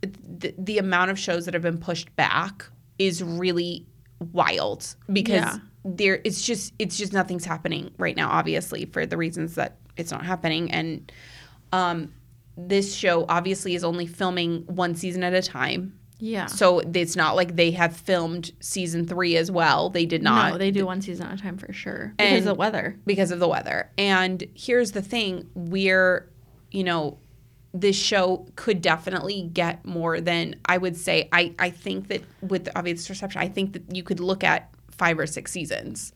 [0.00, 2.64] the, the amount of shows that have been pushed back
[2.98, 3.84] is really
[4.32, 5.56] wild because Yeah.
[5.84, 10.10] there it's just it's just nothing's happening right now obviously for the reasons that it's
[10.12, 11.10] not happening and
[11.72, 12.12] um
[12.56, 16.46] this show obviously is only filming one season at a time yeah.
[16.46, 20.58] so it's not like they have filmed season three as well they did not no,
[20.58, 22.98] they do one season at a time for sure because And- of the weather.
[23.06, 23.90] because of the weather.
[23.98, 26.28] And here's the thing we're,
[26.70, 27.18] you know,
[27.72, 31.28] this show could definitely get more than I would say.
[31.32, 34.70] I, I think that with the obvious reception, I think that you could look at
[34.90, 36.12] five or six seasons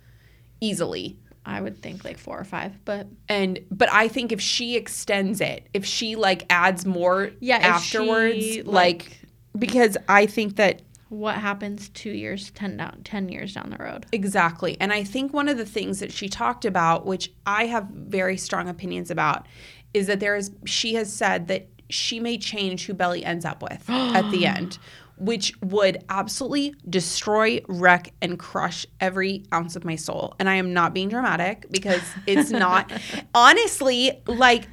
[0.61, 1.17] easily.
[1.47, 5.41] I would think like four or five, but And but I think if she extends
[5.43, 9.21] it, if she like adds more Yeah, afterwards, she, like, like-
[9.59, 14.07] because I think that what happens two years, ten down, ten years down the road?
[14.13, 14.77] Exactly.
[14.81, 18.37] And I think one of the things that she talked about, which I have very
[18.37, 19.47] strong opinions about,
[19.93, 23.63] is that there is, she has said that she may change who Belly ends up
[23.63, 24.79] with at the end,
[25.17, 30.35] which would absolutely destroy, wreck, and crush every ounce of my soul.
[30.41, 32.91] And I am not being dramatic because it's not,
[33.35, 34.67] honestly, like,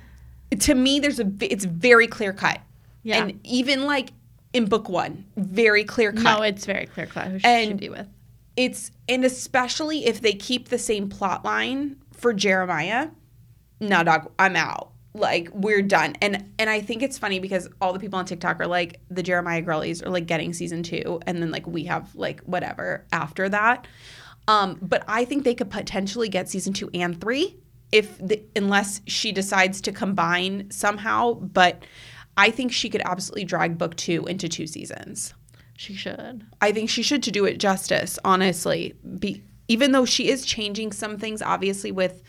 [0.60, 2.60] to me, there's a, it's very clear cut.
[3.04, 3.24] Yeah.
[3.24, 4.12] And even like
[4.54, 7.80] in book one, very clear cut No, it's very clear cut who she And- should
[7.80, 8.08] be with.
[8.58, 13.10] it's and especially if they keep the same plot line for Jeremiah,
[13.80, 14.92] no dog, I'm out.
[15.14, 16.16] Like we're done.
[16.22, 19.22] And and I think it's funny because all the people on TikTok are like the
[19.24, 23.50] Jeremiah girlies are like getting season two, and then like we have like whatever after
[23.50, 23.88] that.
[24.48, 27.58] Um, but I think they could potentially get season two and three
[27.92, 31.34] if the, unless she decides to combine somehow.
[31.34, 31.84] But
[32.38, 35.34] I think she could absolutely drag book two into two seasons.
[35.78, 36.46] She should.
[36.62, 38.94] I think she should to do it justice, honestly.
[39.20, 42.24] Be even though she is changing some things, obviously with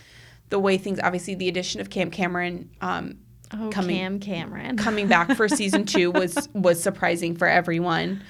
[0.49, 3.19] the way things, obviously the addition of Cam Cameron um,
[3.55, 4.79] Oh, Coming- Cam Cameron.
[4.79, 8.23] coming back for season two was was surprising for everyone.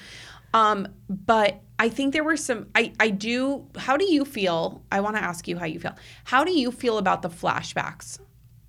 [0.53, 2.67] Um, but I think there were some.
[2.75, 3.65] I I do.
[3.77, 4.83] How do you feel?
[4.91, 5.95] I want to ask you how you feel.
[6.25, 8.19] How do you feel about the flashbacks?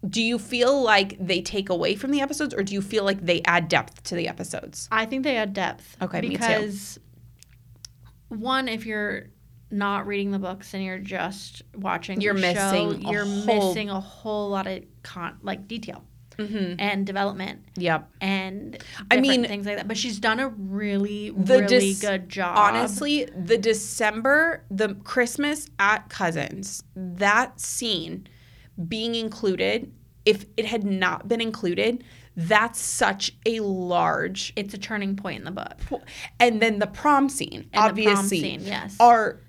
[0.09, 3.25] Do you feel like they take away from the episodes, or do you feel like
[3.25, 4.89] they add depth to the episodes?
[4.93, 5.97] I think they add depth.
[6.03, 6.33] Okay, me too.
[6.39, 6.99] because
[8.29, 9.27] one, if you're
[9.71, 13.69] not reading the books and you're just watching, You're the missing show, a you're whole-
[13.69, 16.05] missing a whole lot of con like detail
[16.37, 16.81] Mm-hmm.
[16.81, 18.11] and development Yep.
[18.21, 19.87] and I mean, things like that.
[19.87, 22.59] But she's done a really, really dis- good job.
[22.59, 28.27] Honestly, the December, the Christmas at Cousins, that scene
[28.89, 29.93] being included,
[30.25, 32.05] if it had not been included,
[32.37, 34.53] that's such a large.
[34.57, 36.03] it's a turning point in the book.
[36.41, 39.41] And then the prom scene, And obviously, the prom scene, yes, are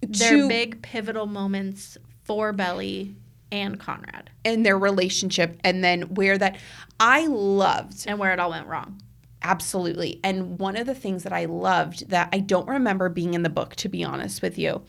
[0.00, 3.14] they're two big pivotal moments for Belly
[3.52, 6.58] and Conrad, in their relationship, and then where that
[6.98, 9.00] I loved and where it all went wrong.
[9.42, 10.20] Absolutely.
[10.24, 13.50] And one of the things that I loved that I don't remember being in the
[13.50, 14.82] book, to be honest with you,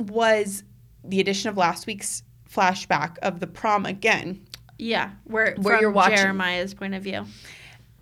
[0.00, 0.64] was
[1.04, 2.22] the addition of last week's
[2.54, 4.44] flashback of the prom again.
[4.78, 7.24] Yeah, where Where you're watching- Jeremiah's point of view.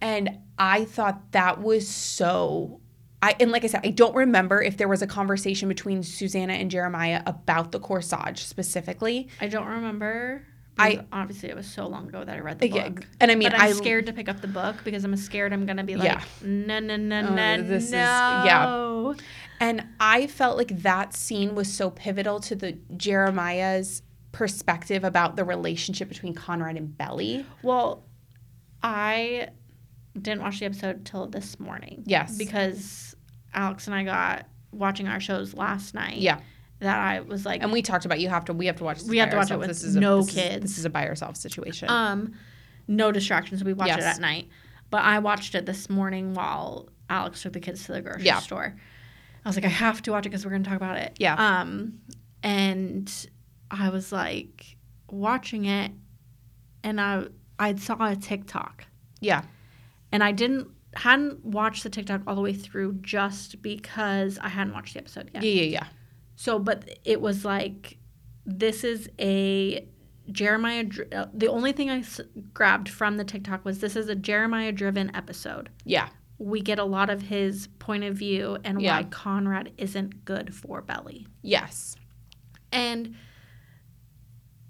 [0.00, 2.80] And I thought that was so.
[3.22, 6.54] I, and like I said, I don't remember if there was a conversation between Susanna
[6.54, 9.28] and Jeremiah about the corsage specifically.
[9.42, 10.42] I don't remember.
[10.78, 13.06] I- obviously it was so long ago that I read the Yeah, book.
[13.20, 15.52] and I mean, but I'm I scared to pick up the book because I'm scared
[15.52, 16.22] I'm gonna be like, Yeah.
[16.40, 17.98] no, no, no, Oh, no, this is- no.
[17.98, 19.12] yeah.
[19.60, 24.00] And I felt like that scene was so pivotal to the Jeremiah's
[24.32, 27.44] perspective about the relationship between Conrad and Belly.
[27.62, 28.04] Well,
[28.82, 29.48] I
[30.20, 32.02] didn't watch the episode till this morning.
[32.06, 32.36] Yes.
[32.36, 33.14] Because
[33.54, 36.18] Alex and I got watching our shows last night.
[36.18, 36.40] Yeah.
[36.80, 38.98] that I was like, And we talked about you have to we have to watch
[39.00, 40.62] this We have to watch it with this is a, no this is- kids.
[40.62, 41.90] this is a by ourselves situation.
[41.90, 42.32] um,
[42.88, 43.62] no distractions.
[43.62, 44.48] We watched it at night,
[44.90, 48.38] but I watched it this morning while Alex took the kids to the grocery Yeah.
[48.40, 48.74] store.
[49.44, 51.16] I was like, I have to watch it because we're going to talk about it.
[51.18, 51.34] Yeah.
[51.34, 52.00] Um,
[52.42, 53.10] and
[53.70, 54.76] I was like
[55.10, 55.92] watching it,
[56.82, 57.26] and I
[57.58, 58.84] I saw a TikTok,
[59.20, 59.42] yeah.
[60.12, 64.72] and I didn't hadn't watched the TikTok all the way through just because I hadn't
[64.74, 65.42] watched the episode yet.
[65.44, 65.86] Yeah, yeah, yeah.
[66.36, 67.96] So, but it was like,
[68.44, 69.86] this is a
[70.32, 70.84] Jeremiah.
[71.14, 72.20] uh, The only thing I s-
[72.54, 75.68] grabbed from the TikTok was this is a Jeremiah driven episode.
[75.84, 76.08] Yeah.
[76.38, 78.96] We get a lot of his point of view and Yeah.
[78.96, 81.26] why Conrad isn't good for Belly.
[81.42, 81.94] Yes.
[82.72, 83.14] And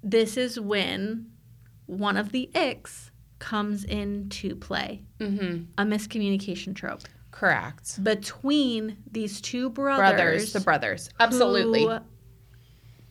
[0.02, 1.26] this is when
[1.86, 5.64] one of the icks comes into play Mm-hmm.
[5.78, 8.02] a miscommunication trope Correct.
[8.02, 10.52] between these two Brothers, brothers.
[10.52, 11.10] the brothers.
[11.20, 11.84] Absolutely.
[11.84, 11.98] who-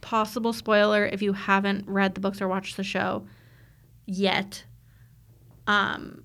[0.01, 3.25] possible spoiler if you haven't read the books or watched the show
[4.05, 4.63] yet.
[5.67, 6.23] Um,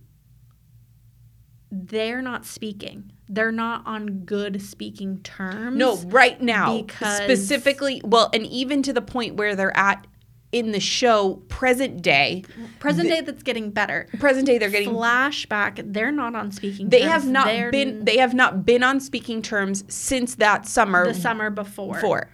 [1.71, 3.11] they're not speaking.
[3.29, 5.77] They're not on good speaking terms.
[5.77, 6.83] No, right now.
[6.83, 10.07] because- specifically, well, and even to the point where they're at
[10.55, 12.45] in the show present day.
[12.79, 14.07] present day that's getting better.
[14.21, 16.89] Present day they're getting Flashback, they're not on speaking.
[16.91, 17.13] they terms.
[17.13, 21.15] have not They're been they have not been on speaking terms since that summer the
[21.15, 22.31] summer before before.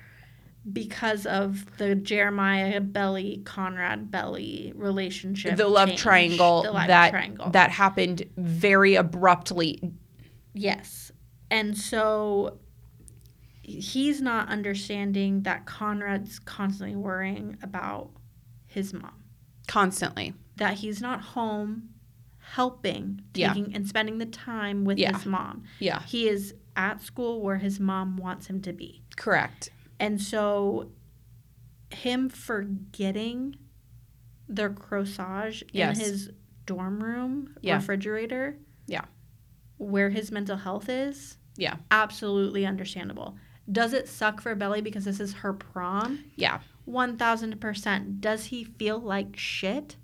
[0.71, 7.11] because of the Jeremiah Belly Conrad Belly relationship, The love change, triangle the love that
[7.11, 7.51] triangle.
[7.51, 9.81] that happened very abruptly.
[10.53, 11.11] Yes.
[11.51, 12.59] And so
[13.79, 18.11] he's not understanding that Conrad's constantly worrying about
[18.67, 19.23] his mom,
[19.69, 20.35] Constantly.
[20.57, 21.91] that he's not home
[22.39, 23.53] helping, Yeah.
[23.53, 25.17] taking and spending the time with Yeah.
[25.17, 25.65] his mom.
[25.79, 26.03] Yeah.
[26.03, 29.03] He is at school where his mom wants him to be.
[29.17, 29.71] Correct.
[29.99, 30.91] And so
[31.93, 33.57] him forgetting
[34.49, 35.99] their corsage Yes.
[35.99, 36.31] in his
[36.67, 37.77] dorm room Yeah.
[37.77, 38.59] refrigerator.
[38.87, 39.05] Yeah.
[39.79, 41.37] Where his mental health is.
[41.57, 41.77] Yeah.
[41.91, 43.37] Absolutely understandable.
[43.71, 46.25] Does it suck for Belly because this is her prom?
[46.37, 46.61] Yeah.
[46.89, 48.21] 1000%.
[48.21, 49.97] Does he feel like shit?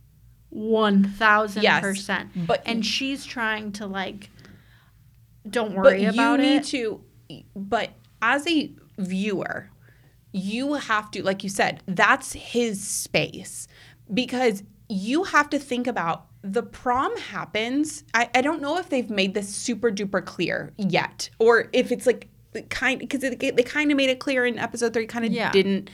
[0.54, 2.46] 1000%.
[2.46, 4.30] But And she's trying to like
[5.48, 6.64] don't worry but worry you about need it.
[6.64, 7.00] to
[7.54, 9.70] but as a viewer
[10.32, 13.68] you have to like you said that's his space
[14.12, 19.08] because you have to think about the prom happens i, I don't know if they've
[19.08, 23.90] made this super duper clear yet or if it's like the kind because they kind
[23.90, 25.50] of made it clear in episode three kind of Yeah.
[25.52, 25.90] didn't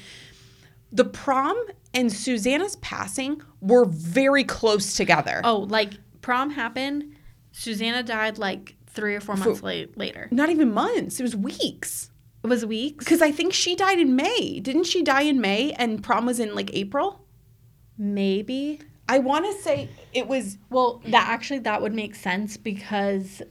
[0.92, 1.56] the prom
[1.94, 7.14] and susanna's passing were very close together Oh, like prom happened.
[7.52, 10.28] Susanna died like three or four months late, later.
[10.30, 12.10] not even months it was weeks
[12.44, 13.04] It was weeks.
[13.04, 14.58] Because I think she died in May.
[14.60, 17.24] Didn't she die in May and prom was in like April?
[17.98, 18.80] Maybe.
[19.08, 20.58] I want to say it was.
[20.70, 23.42] Well, that actually that would make sense because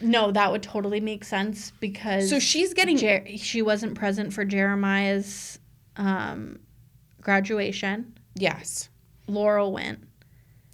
[0.00, 2.96] no, that would totally make sense because So she's getting.
[2.96, 5.58] Jer- she wasn't present for Jeremiah's
[5.96, 6.58] um,
[7.20, 8.14] graduation.
[8.34, 8.88] yes.
[9.26, 10.00] Laurel went,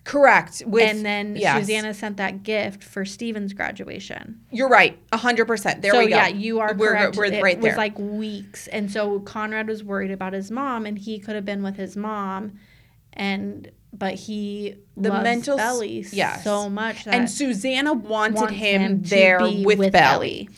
[0.04, 0.62] Correct.
[0.64, 1.58] With, and then yes.
[1.66, 4.40] Susanna sent that gift for Steven's graduation.
[4.52, 4.98] You're right.
[5.10, 5.82] 100%.
[5.82, 6.16] There so we go.
[6.16, 7.16] yeah, you are We're- correct.
[7.16, 7.76] we're it right was there.
[7.76, 11.62] like weeks, and so Conrad was worried about his mom, and he could have been
[11.62, 12.52] with his mom,
[13.14, 16.44] and but he The mental Belly yes.
[16.44, 19.92] so much that and Susanna wanted wants him, him there with, with Belly.
[19.92, 20.48] Belly.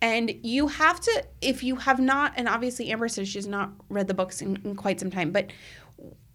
[0.00, 4.06] And you have to, if you have not, and obviously Amber says she's not read
[4.06, 5.50] the books in, in quite some time, but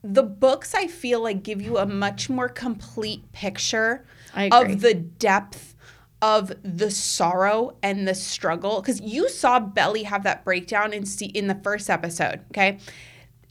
[0.04, 5.76] the books I feel like give you a much more complete picture of the depth
[6.21, 8.82] of the sorrow and the struggle.
[8.82, 12.41] Because you saw Belly have that breakdown in see in the first episode.
[12.52, 12.80] Okay,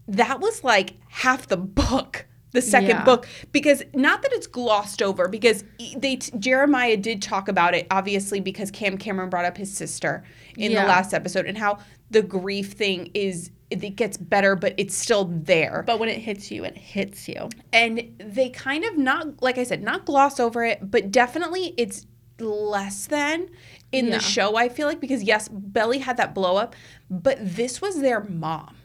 [0.07, 2.27] that was like half the book.
[2.53, 3.05] The second Yeah.
[3.05, 5.65] book, because not that it's glossed over, because
[5.97, 10.23] they Jeremiah did talk about it, obviously, because Cam Cameron brought up his sister
[10.57, 10.83] in Yeah.
[10.83, 11.79] the last episode, and how
[12.11, 16.51] the grief thing is it gets better, but it's still there but when it hits
[16.51, 17.49] you, it hits you.
[17.73, 22.07] and they kind of not like i said not gloss over it but definitely it's
[22.39, 23.49] less than
[23.93, 24.17] in Yeah.
[24.19, 26.77] the show i feel like because yes belly had that blow up
[27.09, 28.77] but this was their mom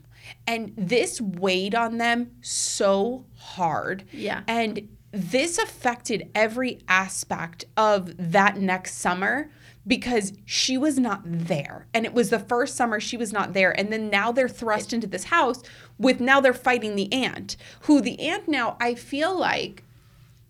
[0.48, 4.42] and this weighed on them so hard Yeah.
[4.48, 9.50] and this affected every aspect of that next summer
[9.86, 11.88] because she was not there.
[11.94, 13.72] And it was the first summer she was not there.
[13.80, 15.64] And then now they're thrust into this house
[15.98, 19.84] with now they're fighting the aunt, who the aunt now I feel like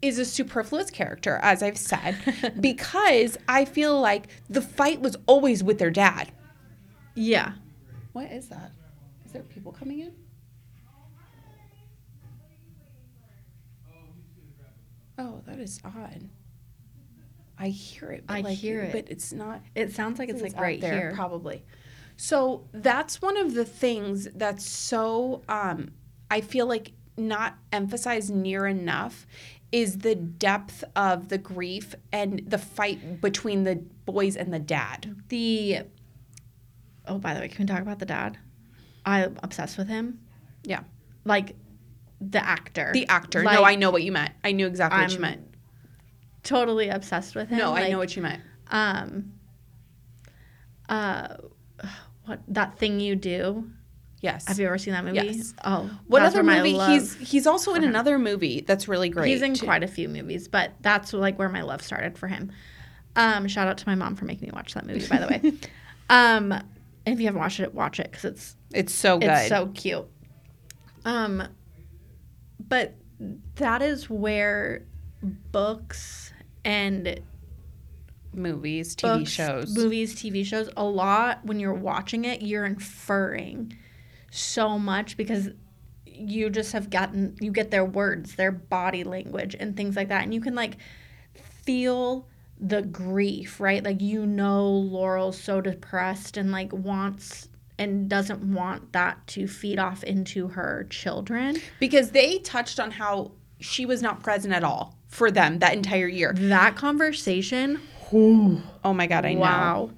[0.01, 2.17] is a superfluous character, as I've said,
[2.59, 6.31] because I feel like the fight was always with their dad.
[7.13, 7.53] Yeah.
[8.13, 8.71] What is that?
[9.27, 10.13] Is there people coming in?
[15.17, 16.29] Oh, that is odd.
[17.59, 18.23] I hear it.
[18.25, 18.93] But I like, hear it.
[18.93, 19.63] but it's not.
[19.75, 21.11] It sounds like it's like right out here.
[21.13, 21.61] probably.
[22.15, 25.89] So that's one of the things that's so um,
[26.31, 29.27] I feel like not emphasized near enough
[29.73, 35.17] is the depth of the grief and the fight between the boys and the dad.
[35.27, 35.79] The
[37.07, 38.37] oh, by the way, can we talk about the dad?
[39.07, 40.19] I'm obsessed with him.
[40.63, 40.81] Yeah.
[41.25, 41.55] Like
[42.19, 42.91] the actor.
[42.93, 43.43] The actor.
[43.43, 44.33] Like, no, I know what you meant.
[44.43, 45.41] I knew exactly what you meant.
[46.43, 47.57] totally obsessed with him.
[47.57, 48.41] No, I know what you meant.
[48.69, 49.31] um
[50.89, 51.35] uh
[52.25, 53.69] what that thing you do.
[54.19, 54.47] Yes.
[54.47, 55.17] Have you ever seen that movie?
[55.17, 55.53] Yes.
[55.63, 55.89] Oh.
[56.07, 56.77] what other movie?
[56.77, 57.89] He's he's also in him.
[57.89, 59.29] another movie that's really great.
[59.29, 59.65] He's in too.
[59.65, 62.51] quite a few movies, but that's like where my love started for him.
[63.15, 65.53] Um, shout out to my mom for making me watch that movie, by the way.
[66.09, 66.53] um,
[67.07, 69.29] and if you haven't watched it, watch it because it's It's so good.
[69.29, 70.05] it's so cute.
[71.05, 71.41] Um,
[72.59, 72.95] but
[73.55, 74.83] that is where
[75.51, 76.33] books
[76.65, 77.21] and
[78.33, 79.75] movies, TV books, shows.
[79.77, 83.75] movies, TV shows, a lot when you're watching it, you're inferring
[84.31, 85.49] so much because
[86.05, 90.23] you just have gotten you get their words, their body language and things like that.
[90.23, 90.75] And you can like
[91.63, 92.27] feel
[92.59, 93.83] the grief, right?
[93.83, 99.77] Like you know Laurel's so depressed and like wants and doesn't want that to feed
[99.77, 101.57] off into her children.
[101.79, 106.07] because they touched on how she was not present at all for them that entire
[106.07, 106.33] year.
[106.35, 107.79] That conversation,
[108.11, 109.39] Oh my god, I know.
[109.41, 109.89] wow.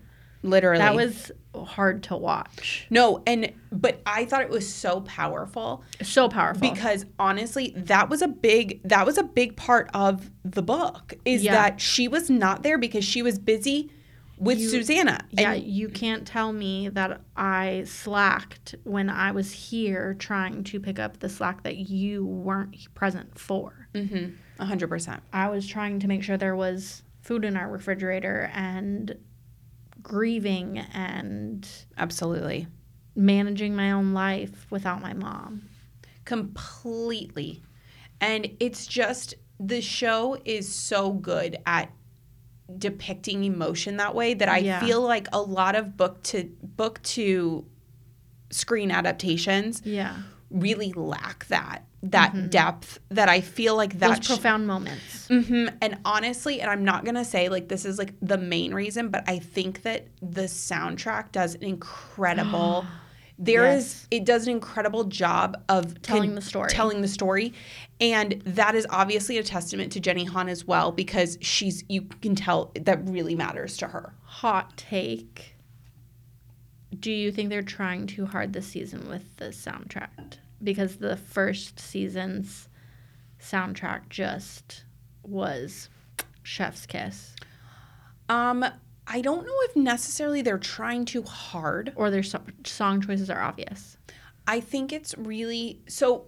[0.43, 0.79] Literally.
[0.79, 2.85] That was hard to watch.
[2.89, 6.69] No, and but I thought it was so powerful So powerful.
[6.69, 11.43] because honestly, that was a big that was a big part of the book is
[11.43, 11.53] Yeah.
[11.53, 13.91] that she was not there because she was busy
[14.37, 15.19] with You- Susanna.
[15.31, 20.79] Yeah, And you can't tell me that I slacked when I was here trying to
[20.79, 23.87] pick up the slack that you weren't present for.
[23.93, 25.21] mhm, 100%.
[25.33, 29.17] I was trying to make sure there was food in our refrigerator and
[30.09, 31.67] grieving and
[31.97, 32.65] Absolutely.
[33.15, 35.69] managing my own life without my mom.
[36.25, 37.61] completely
[38.21, 41.91] and it's just the show is so good at
[42.77, 44.79] depicting emotion that way that i Yeah.
[44.79, 47.65] feel like a lot of book to book to
[48.51, 50.17] screen adaptations Yeah.
[50.51, 53.99] Really lack that that depth that i feel like Mm-hmm.
[53.99, 55.27] Those that sh- profound moments.
[55.27, 59.09] hmm And honestly, and I'm not gonna say like this is like the main reason,
[59.09, 62.85] but I think that the soundtrack does an incredible.
[63.41, 64.07] There is Yes.
[64.11, 66.69] it does an incredible job of Telling the story.
[66.69, 67.53] telling the story,
[68.01, 72.35] and that is obviously a testament to Jenny Han as well because she's you can
[72.35, 74.13] tell that really matters to her.
[74.23, 75.55] Hot take.
[76.97, 80.37] Do you think they're trying too hard this season with the soundtrack?
[80.63, 82.67] Because the first season's
[83.39, 84.83] soundtrack just
[85.23, 85.89] was
[86.43, 87.35] chef's kiss.
[88.27, 88.65] Um,
[89.07, 91.93] I don't know if necessarily they're trying too hard.
[91.95, 93.97] Or their so- song choices are obvious.
[94.47, 96.25] I think it's really so.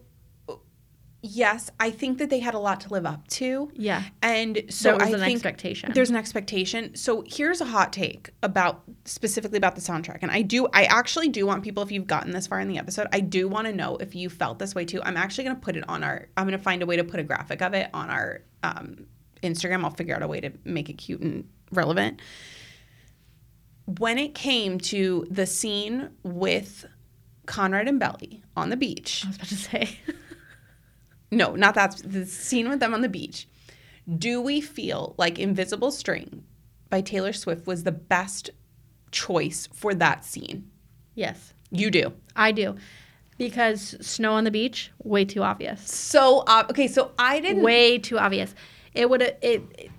[1.24, 3.72] Yes, I think that they had a lot to live up to.
[3.76, 4.04] Yeah.
[4.24, 5.92] And so I an think expectation.
[5.94, 6.96] there's an expectation.
[6.96, 10.20] So here's a hot take about specifically about the soundtrack.
[10.24, 12.80] And I do I actually do want people if you've gotten this far in the
[12.80, 15.00] episode, I do want to know if you felt this way too.
[15.04, 17.04] I'm actually going to put it on our I'm going to find a way to
[17.04, 19.06] put a graphic of it on our um
[19.44, 19.84] Instagram.
[19.84, 22.20] I'll figure out a way to make it cute and relevant.
[24.00, 26.86] When it came to the scene with
[27.46, 30.00] Conrad and Belly on the beach, I was about to say.
[31.32, 33.48] no, not that the scene with them on the beach.
[34.17, 36.44] Do we feel like Invisible String
[36.89, 38.50] by Taylor Swift was the best
[39.12, 40.70] choice for that scene?
[41.15, 42.13] yes, You do.
[42.36, 42.76] I do.
[43.38, 45.89] Because snow on the beach, way too obvious.
[45.89, 48.54] So uh, okay, so I didn't Way too obvious.
[48.94, 49.89] It would have it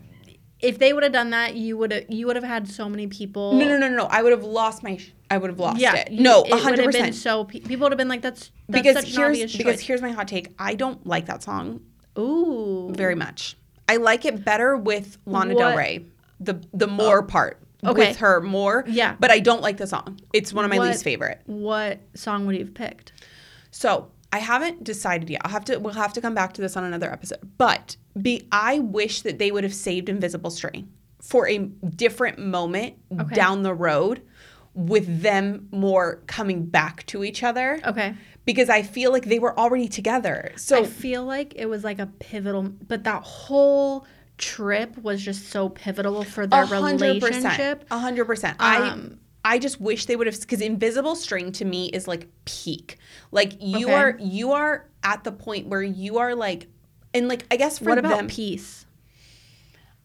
[0.63, 3.09] if they would have done that, you would have you would have had so many
[3.09, 3.55] people.
[3.55, 4.05] No, no, no, no.
[4.05, 4.99] I would have lost my.
[5.33, 6.13] I would have lost Yeah, it.
[6.13, 7.15] No, hundred percent.
[7.15, 10.11] so pe- people would have been like, "That's, that's Because here's because choice." here's my
[10.11, 10.53] hot take.
[10.59, 11.81] I don't like that song
[12.19, 13.57] Ooh, very much.
[13.89, 16.05] I like it better with Lana Del Rey.
[16.39, 17.27] The the more oh.
[17.27, 18.09] part okay.
[18.09, 18.85] with her more.
[18.87, 19.17] Yeah.
[19.19, 20.21] But I don't like the song.
[20.35, 21.41] It's one of my What- least favorite.
[21.47, 23.13] What song would you have picked?
[23.71, 25.41] So I haven't decided yet.
[25.47, 25.79] I'll have to.
[25.79, 27.39] We'll have to come back to this on another episode.
[27.57, 30.91] But be I wish that they would have saved Invisible String
[31.23, 33.35] for a different moment Okay.
[33.35, 34.21] down the road
[34.75, 38.15] with them more coming back to each other Okay,
[38.45, 40.53] because I feel like they were already together.
[40.57, 44.07] So I feel like it was like a pivotal, but that whole
[44.39, 47.85] trip was just so pivotal for their a hundred percent, relationship.
[47.91, 48.57] a hundred percent.
[48.61, 52.29] I Um, I just wish they would have because Invisible String to me is like
[52.45, 52.97] peak.
[53.31, 53.95] Like you Okay.
[53.95, 56.69] are you are at the point where you are like
[57.13, 58.87] and like I guess for what about them peace?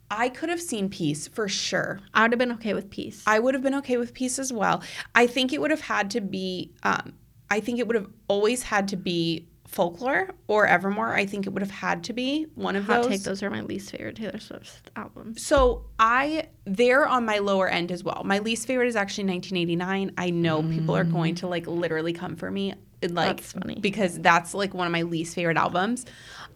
[0.10, 2.00] I could have seen Peace for sure.
[2.14, 3.24] I would have been okay with peace.
[3.28, 4.82] I would have been okay with Peace as well.
[5.16, 7.14] I think it would have had to be um
[7.50, 11.14] I think it would have always had to be folklore or Evermore.
[11.14, 13.08] I think it would have had to be one of Hot those.
[13.08, 15.44] take, those are my least favorite Taylor Swift albums.
[15.46, 18.24] So I they're on my lower end as well.
[18.26, 20.14] My least favorite is actually 1989.
[20.18, 23.76] I know people are going to like literally come for me like That's funny.
[23.80, 26.06] because that's like one of my least favorite albums.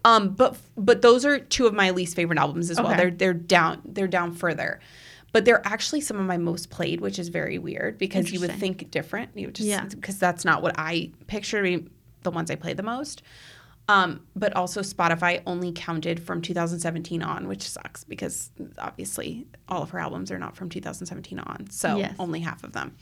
[0.03, 2.95] Um but but those are two of my least favorite albums as well.
[2.95, 4.79] They're they're down they're down further.
[5.33, 8.51] But they're actually some of my most played, which is very weird because you would
[8.51, 9.31] think different.
[9.35, 9.85] You would just Yeah.
[9.85, 11.59] because that's not what I pictured.
[11.65, 11.89] I mean,
[12.23, 13.21] the ones I play the most.
[13.87, 19.89] Um, but also Spotify only counted from 2017 on, which sucks because obviously all of
[19.89, 21.69] her albums are not from 2017 on.
[21.69, 22.15] So Yes.
[22.19, 22.95] only half of them.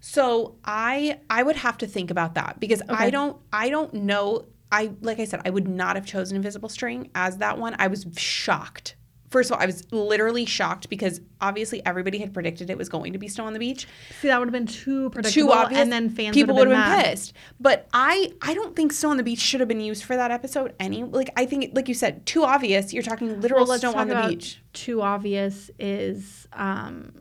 [0.00, 4.46] So I I would have to think about that because I don't I don't know
[4.74, 7.76] I like I said I would not have chosen Invisible String as that one.
[7.78, 8.96] I was shocked.
[9.30, 13.12] First of all, I was literally shocked because obviously everybody had predicted it was going
[13.14, 13.88] to be Snow on the Beach
[14.20, 15.80] See, that would have been too predictable, too obvious.
[15.80, 17.32] and then fans people would have been, been pissed.
[17.58, 20.30] But I, I don't think Snow on the Beach should have been used for that
[20.30, 20.74] episode.
[20.78, 22.92] Any like I think, like you said, too obvious.
[22.92, 24.62] You're talking literal Well, snow talk on the about beach.
[24.72, 25.68] too obvious.
[25.80, 27.14] Is um,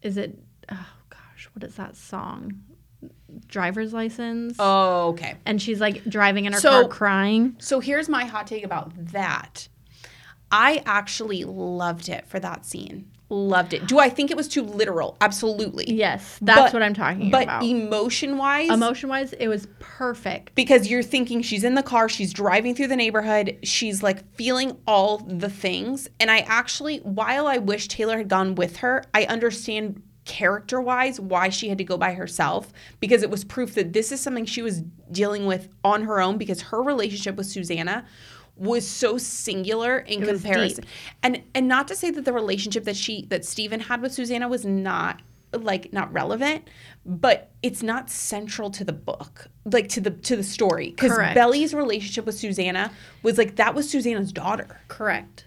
[0.00, 0.38] is it?
[0.70, 2.62] Oh gosh, what is that song?
[3.48, 4.56] Driver's license.
[4.58, 5.36] Oh, okay.
[5.46, 7.56] And she's like driving in her So- car crying.
[7.58, 9.68] So here's my hot take about that.
[10.50, 13.10] I actually loved it for that scene.
[13.30, 13.86] Loved it.
[13.88, 15.16] Do I think it was too literal?
[15.20, 15.90] Absolutely.
[15.90, 17.60] Yes, that's But- what I'm talking But about.
[17.60, 20.54] But emotion wise, Emotion wise, it was perfect.
[20.54, 24.76] because you're thinking she's in the car, she's driving through the neighborhood, she's like feeling
[24.86, 26.06] all the things.
[26.20, 31.20] And I actually, while I wish Taylor had gone with her, I understand character wise
[31.20, 34.46] why she had to go by herself because it was proof that this is something
[34.46, 38.06] she was dealing with on her own because her relationship with Susanna
[38.56, 40.84] was so singular in It comparison.
[41.22, 44.48] And and not to say that the relationship that she that Steven had with Susanna
[44.48, 45.20] was not
[45.52, 46.68] like not relevant,
[47.04, 50.90] but it's not central to the book, like to the to the story.
[50.90, 51.16] Because.
[51.34, 52.90] Belly's relationship with Susanna
[53.22, 55.44] was like that was Susanna's daughter, Correct.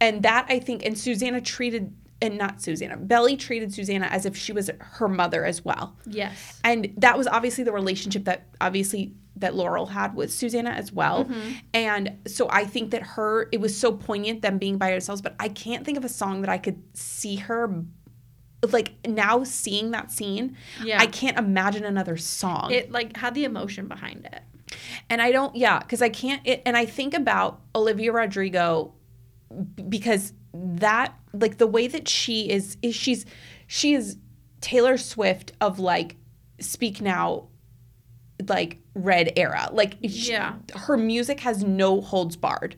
[0.00, 4.36] and that I think, and Susanna treated and not Susanna, Belly treated Susanna as if
[4.36, 5.96] she was her mother as well.
[6.06, 6.60] Yes.
[6.64, 11.26] And that was obviously the relationship that obviously that Laurel had with Susanna as well.
[11.26, 11.50] Mm-hmm.
[11.74, 15.34] And so I think that her it was so poignant them being by ourselves, but
[15.38, 17.84] I can't think of a song that I could see her
[18.72, 20.56] like now seeing that scene.
[20.82, 20.98] Yeah.
[20.98, 22.70] I can't imagine another song.
[22.70, 24.40] It like had the emotion behind it.
[25.08, 26.40] And I don't, yeah, because I can't.
[26.44, 28.94] It, and I think about Olivia Rodrigo
[29.88, 30.32] because
[30.76, 33.26] that, like, the way that she is, is she's,
[33.66, 34.16] she is
[34.60, 36.16] Taylor Swift of like,
[36.60, 37.48] Speak Now,
[38.48, 39.68] like, red era.
[39.72, 40.54] Like, she- Yeah.
[40.74, 42.76] her music has no holds barred.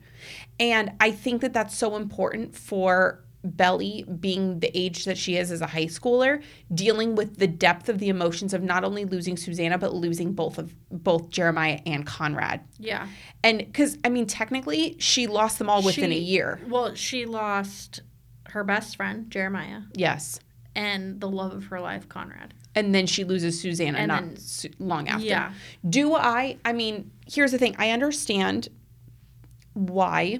[0.59, 5.49] And I think that that's so important for Belly being the age that she is
[5.51, 9.37] as a high schooler, dealing with the depth of the emotions of not only losing
[9.37, 12.61] Susanna but losing both of both Jeremiah and Conrad.
[12.77, 13.07] Yeah.
[13.43, 16.59] And because I mean, technically, she lost them all within a year.
[16.67, 18.01] Well, she lost
[18.47, 20.39] her best friend, Jeremiah, Yes,
[20.75, 22.53] and the love of her life, Conrad.
[22.75, 25.25] and then she loses Susanna And not then- su- long after.
[25.25, 25.53] Yeah.
[25.89, 26.57] Do I?
[26.65, 27.75] I mean, here's the thing.
[27.79, 28.67] I understand
[29.73, 30.39] why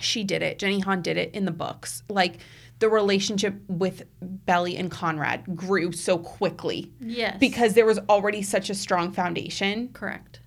[0.00, 0.58] she did it.
[0.58, 2.02] Jenny Han did it in the books.
[2.08, 2.38] Like
[2.80, 7.36] the relationship with Belly and Conrad grew so quickly Yes.
[7.38, 9.88] because there was already such a strong foundation.
[9.92, 10.40] correct.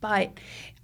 [0.00, 0.38] But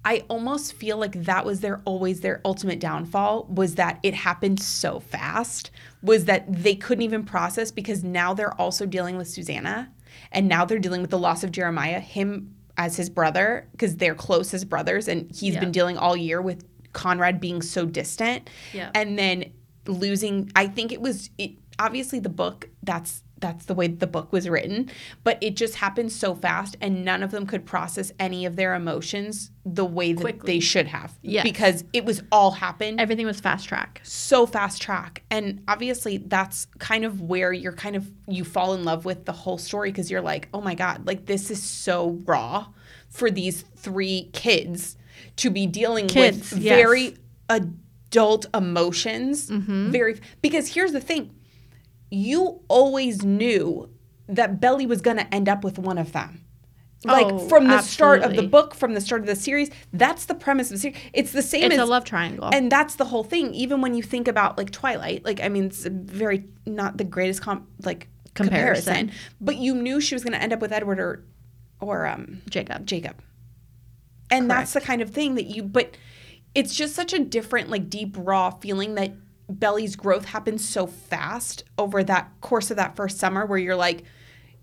[0.05, 4.59] I almost feel like that was their always their ultimate downfall was that it happened
[4.61, 5.71] so fast,
[6.03, 9.91] was that they couldn't even process because now they're also dealing with Susanna
[10.31, 14.13] and now they're dealing with the loss of Jeremiah, him as his brother, because they're
[14.15, 15.61] close as brothers, and he's Yeah.
[15.61, 16.63] been dealing all year with
[16.97, 18.49] Conrad being so distant.
[18.73, 18.89] Yeah.
[18.93, 19.53] And then
[19.85, 24.33] losing I think it was it obviously the book that's that's the way the book
[24.33, 24.89] was written,
[25.23, 28.73] but it just happened so fast and none of them could process any of their
[28.73, 30.53] emotions the way that Quickly.
[30.55, 31.13] they should have.
[31.21, 31.43] Yes.
[31.43, 34.01] Because it was all happened Everything was fast track.
[34.03, 35.21] so fast track.
[35.29, 39.33] And obviously that's kind of where you're kind of you fall in love with the
[39.33, 42.65] whole story because you're like, "Oh my god, like this is so raw
[43.09, 44.97] for these three kids
[45.37, 46.75] to be dealing Kids, with yes.
[46.75, 47.15] very
[47.49, 49.91] adult emotions." Mm-hmm.
[49.91, 51.33] Very because here's the thing.
[52.09, 53.89] You always knew
[54.27, 56.43] that Belly was going to end up with one of them.
[57.05, 60.25] Like Oh, from the start of the book, from the start of the series, that's
[60.25, 60.97] the premise of the series.
[61.13, 62.49] It's the same It's as a love triangle.
[62.51, 65.65] and that's the whole thing even when you think about like twilight like i mean
[65.65, 69.11] it's a very not the greatest comp like Comparison.
[69.41, 71.23] But you knew she was going to end up with Edward or
[71.79, 72.85] or um Jacob.
[72.85, 73.15] Jacob.
[74.29, 75.95] And that's the kind of thing that you but
[76.55, 79.13] it's just such a different like deep raw feeling that
[79.49, 84.03] Belly's growth happens so fast over that course of that first summer where you're like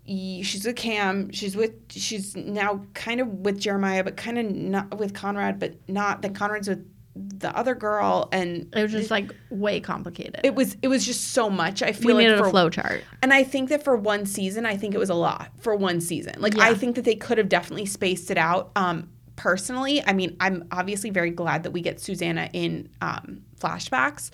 [0.07, 4.97] she's with Cam, she's with she's now kind of with Jeremiah but kind of not
[4.99, 6.85] with Conrad but not that Conrad's with
[7.15, 10.41] the other girl and It was just like way complicated.
[10.43, 11.81] it was it was just so much.
[11.81, 13.03] I feel we like needed for a flow chart.
[13.23, 16.01] and I think that for one season, I think it was a lot for one
[16.01, 16.35] season.
[16.39, 18.71] Like I think that they could have definitely spaced it out.
[18.75, 24.31] Um, personally, I mean, I'm obviously very glad that we get Susanna in um, flashbacks.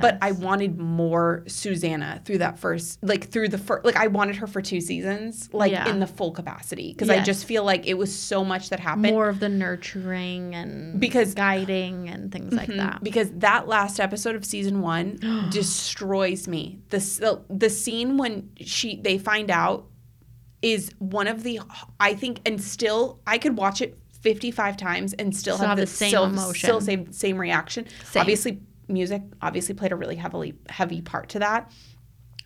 [0.00, 4.36] But I wanted more Susanna through that first, like through the first, like I wanted
[4.36, 5.88] her for two seasons, like Yeah.
[5.88, 9.04] in the full capacity, because I just feel like it was so much that happened.
[9.14, 12.76] More of the nurturing and Because- guiding and things like Mhm.
[12.76, 13.02] that.
[13.02, 15.18] Because that last episode of season one
[15.50, 16.78] destroys me.
[16.90, 19.86] The, the the scene when she they find out
[20.60, 21.60] is one of the
[21.98, 25.76] I think and still I could watch it fifty five times and still, Still have,
[25.76, 26.54] the the same still, emotion.
[26.66, 27.86] still same same reaction.
[28.04, 28.20] Same.
[28.22, 31.70] Obviously, music obviously played a really heavily heavy part to that,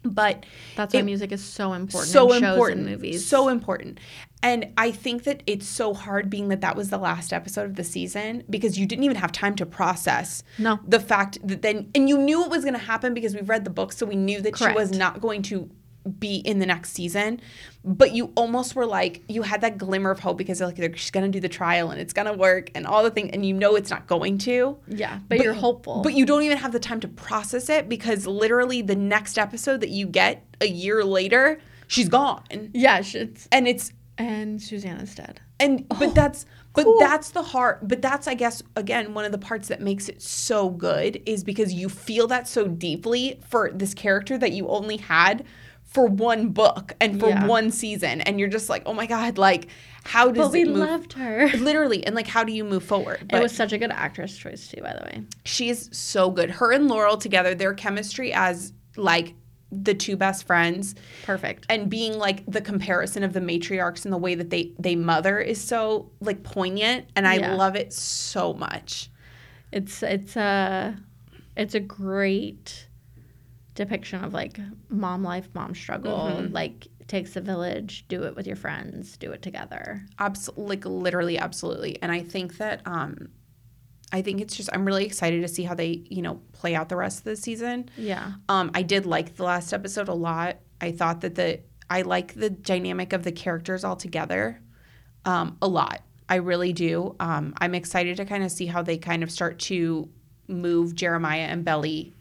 [0.04, 0.44] but
[0.76, 3.26] That's why it- music is so important so in shows important and movies.
[3.26, 3.98] so important
[4.42, 7.74] and i think that it's so hard being that that was the last episode of
[7.76, 10.78] the season because you didn't even have time to process No.
[10.86, 13.64] the fact that then and you knew it was going to happen because we read
[13.64, 15.70] the book so we knew that she was not going to
[16.06, 17.40] be in the next season
[17.84, 21.10] but you almost were like you had that glimmer of hope because like they're- she's
[21.10, 23.44] going to do the trial and it's going to work and all the thing and
[23.44, 26.02] you know it's not going to yeah, but, you're hopeful.
[26.02, 29.80] but you don't even have the time to process it because literally the next episode
[29.80, 32.42] that you get a year later, she's gone.
[32.72, 35.40] yeah, it's And it's and Susanna's dead.
[35.60, 36.98] and but oh, that's but cool.
[36.98, 40.20] that's the heart but that's I guess again one of the parts that makes it
[40.22, 44.96] so good is because you feel that so deeply for this character that you only
[44.96, 45.44] had
[45.86, 47.46] for one book and for Yeah.
[47.46, 49.68] one season and you're just like, "Oh my god, like
[50.04, 51.48] how does But we it move loved her.
[51.58, 54.68] literally and like how do you move forward?" it was such a good actress choice
[54.68, 55.22] too, by the way.
[55.44, 56.50] she's so good.
[56.50, 59.34] Her and Laurel together, their chemistry as like
[59.72, 61.66] the two best friends Perfect.
[61.68, 65.38] and being like the comparison of the matriarchs and the way that they they mother
[65.40, 67.54] is so like poignant and I Yeah.
[67.54, 69.10] love it so much.
[69.72, 70.96] It's it's a
[71.56, 72.86] it's a great
[73.76, 74.58] depiction of like
[74.88, 76.18] mom life, mom struggle.
[76.18, 76.52] Mhm.
[76.52, 80.04] Like takes a village, do it with your friends, do it together.
[80.18, 82.02] Abs- like literally absolutely.
[82.02, 83.28] And I think that um
[84.12, 86.88] I think it's just I'm really excited to see how they, you know, play out
[86.88, 87.88] the rest of the season.
[87.96, 88.32] Yeah.
[88.48, 90.56] Um, I did like the last episode a lot.
[90.80, 94.60] I thought that the I like the dynamic of the characters all together
[95.24, 96.02] um, a lot.
[96.28, 97.14] I really do.
[97.20, 100.08] Um, I'm excited to kind of see how they kind of start to
[100.48, 102.12] move Jeremiah and Belly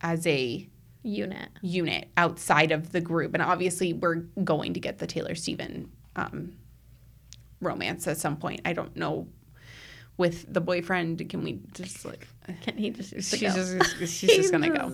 [0.00, 0.67] as a
[1.02, 1.48] Unit.
[1.62, 3.34] unit outside of the group.
[3.34, 6.52] And obviously, we're going to get the Taylor Steven um,
[7.60, 8.60] romance at some point.
[8.64, 9.26] I don't know
[10.16, 11.26] with the boyfriend.
[11.28, 12.26] Can we just like
[12.62, 13.50] Can he just she's go?
[13.54, 14.88] just she's just gonna go.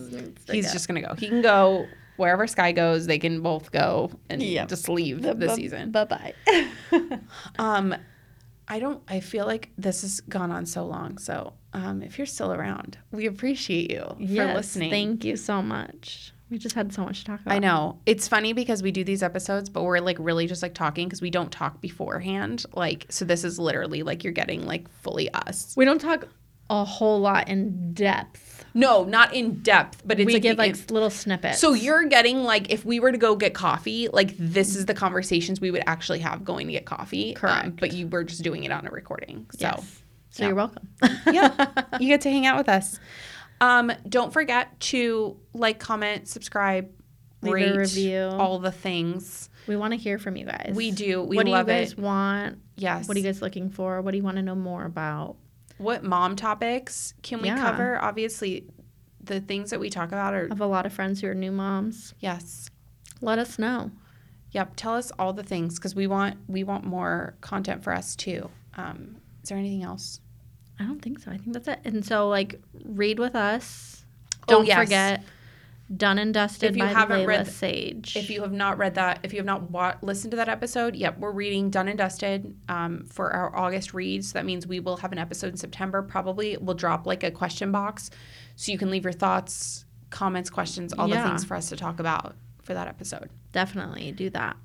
[0.50, 0.72] He's go.
[0.72, 1.14] just gonna go.
[1.14, 1.86] He can go
[2.16, 3.06] wherever Skye goes.
[3.06, 4.68] They can both go and Yep.
[4.68, 5.90] just leave the season.
[5.90, 6.34] Bye bye.
[7.58, 7.94] Um,
[8.68, 9.02] I don't.
[9.08, 11.18] I feel like this has gone on so long.
[11.18, 14.90] So, um, if you're still around, we appreciate you for yes, listening.
[14.90, 16.32] Thank you so much.
[16.50, 17.54] We just had so much to talk about.
[17.54, 20.74] I know it's funny because we do these episodes, but we're like really just like
[20.74, 22.64] talking because we don't talk beforehand.
[22.74, 25.74] Like, so this is literally like you're getting like fully us.
[25.76, 26.28] We don't talk
[26.70, 28.53] a whole lot in depth.
[28.76, 31.60] No, not in depth, but it's we like give like in- little snippets.
[31.60, 34.94] So you're getting like if we were to go get coffee, like this is the
[34.94, 37.36] conversations we would actually have going to get coffee.
[37.36, 37.76] um, Correct.
[37.80, 39.46] but you were just doing it on a recording.
[39.52, 40.02] So Yes.
[40.30, 40.48] So yeah.
[40.48, 40.88] you're welcome.
[41.32, 41.66] yeah,
[42.00, 42.98] you get to hang out with us.
[43.60, 46.90] Um, don't forget to like, comment, subscribe,
[47.42, 48.22] Leave a rate, review.
[48.32, 49.48] all the things.
[49.68, 50.72] We want to hear from you guys.
[50.74, 51.22] We do.
[51.22, 51.50] We love it.
[51.50, 51.98] what love do you guys it.
[52.00, 52.58] want?
[52.76, 53.06] Yes.
[53.06, 54.00] What are you guys looking for?
[54.02, 55.36] What do you want to know more about?
[55.78, 57.56] What mom topics can we Yeah.
[57.56, 58.00] cover?
[58.00, 58.66] Obviously,
[59.22, 61.34] the things that we talk about are I have a lot of friends who are
[61.34, 62.14] new moms.
[62.20, 62.68] yes.
[63.20, 63.90] Let us know.
[64.50, 64.72] Yep.
[64.76, 68.50] Tell us all the things because we want we want more content for us too.
[68.76, 70.20] Um, is there anything else?
[70.78, 71.30] I don't think so.
[71.30, 71.80] I think that's it.
[71.84, 74.04] And so, like, read with us.
[74.42, 74.78] Oh, Don't yes.
[74.78, 75.22] forget,
[75.94, 78.16] Done and Dusted If you by haven't Layla read Sage.
[78.16, 80.96] If you have not read that, if you have not wa- listened to that episode,
[80.96, 84.32] yep, we're reading Done and Dusted um, for our August reads.
[84.32, 86.02] That means we will have an episode in September.
[86.02, 88.10] Probably we'll drop like a question box
[88.56, 92.00] so you can leave your thoughts, comments, questions, all the things for us to talk
[92.00, 93.28] about for that episode.
[93.52, 94.56] Definitely do that.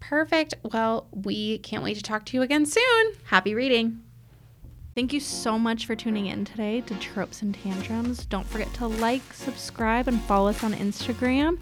[0.00, 0.54] Perfect.
[0.62, 3.12] Well, we can't wait to talk to you again soon.
[3.24, 4.02] Happy reading.
[4.94, 8.26] Thank you so much for tuning in today to Tropes and Tantrums.
[8.26, 11.58] Don't forget to like, subscribe, and follow us on Instagram.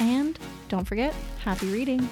[0.00, 0.36] And
[0.68, 2.08] don't forget, happy reading.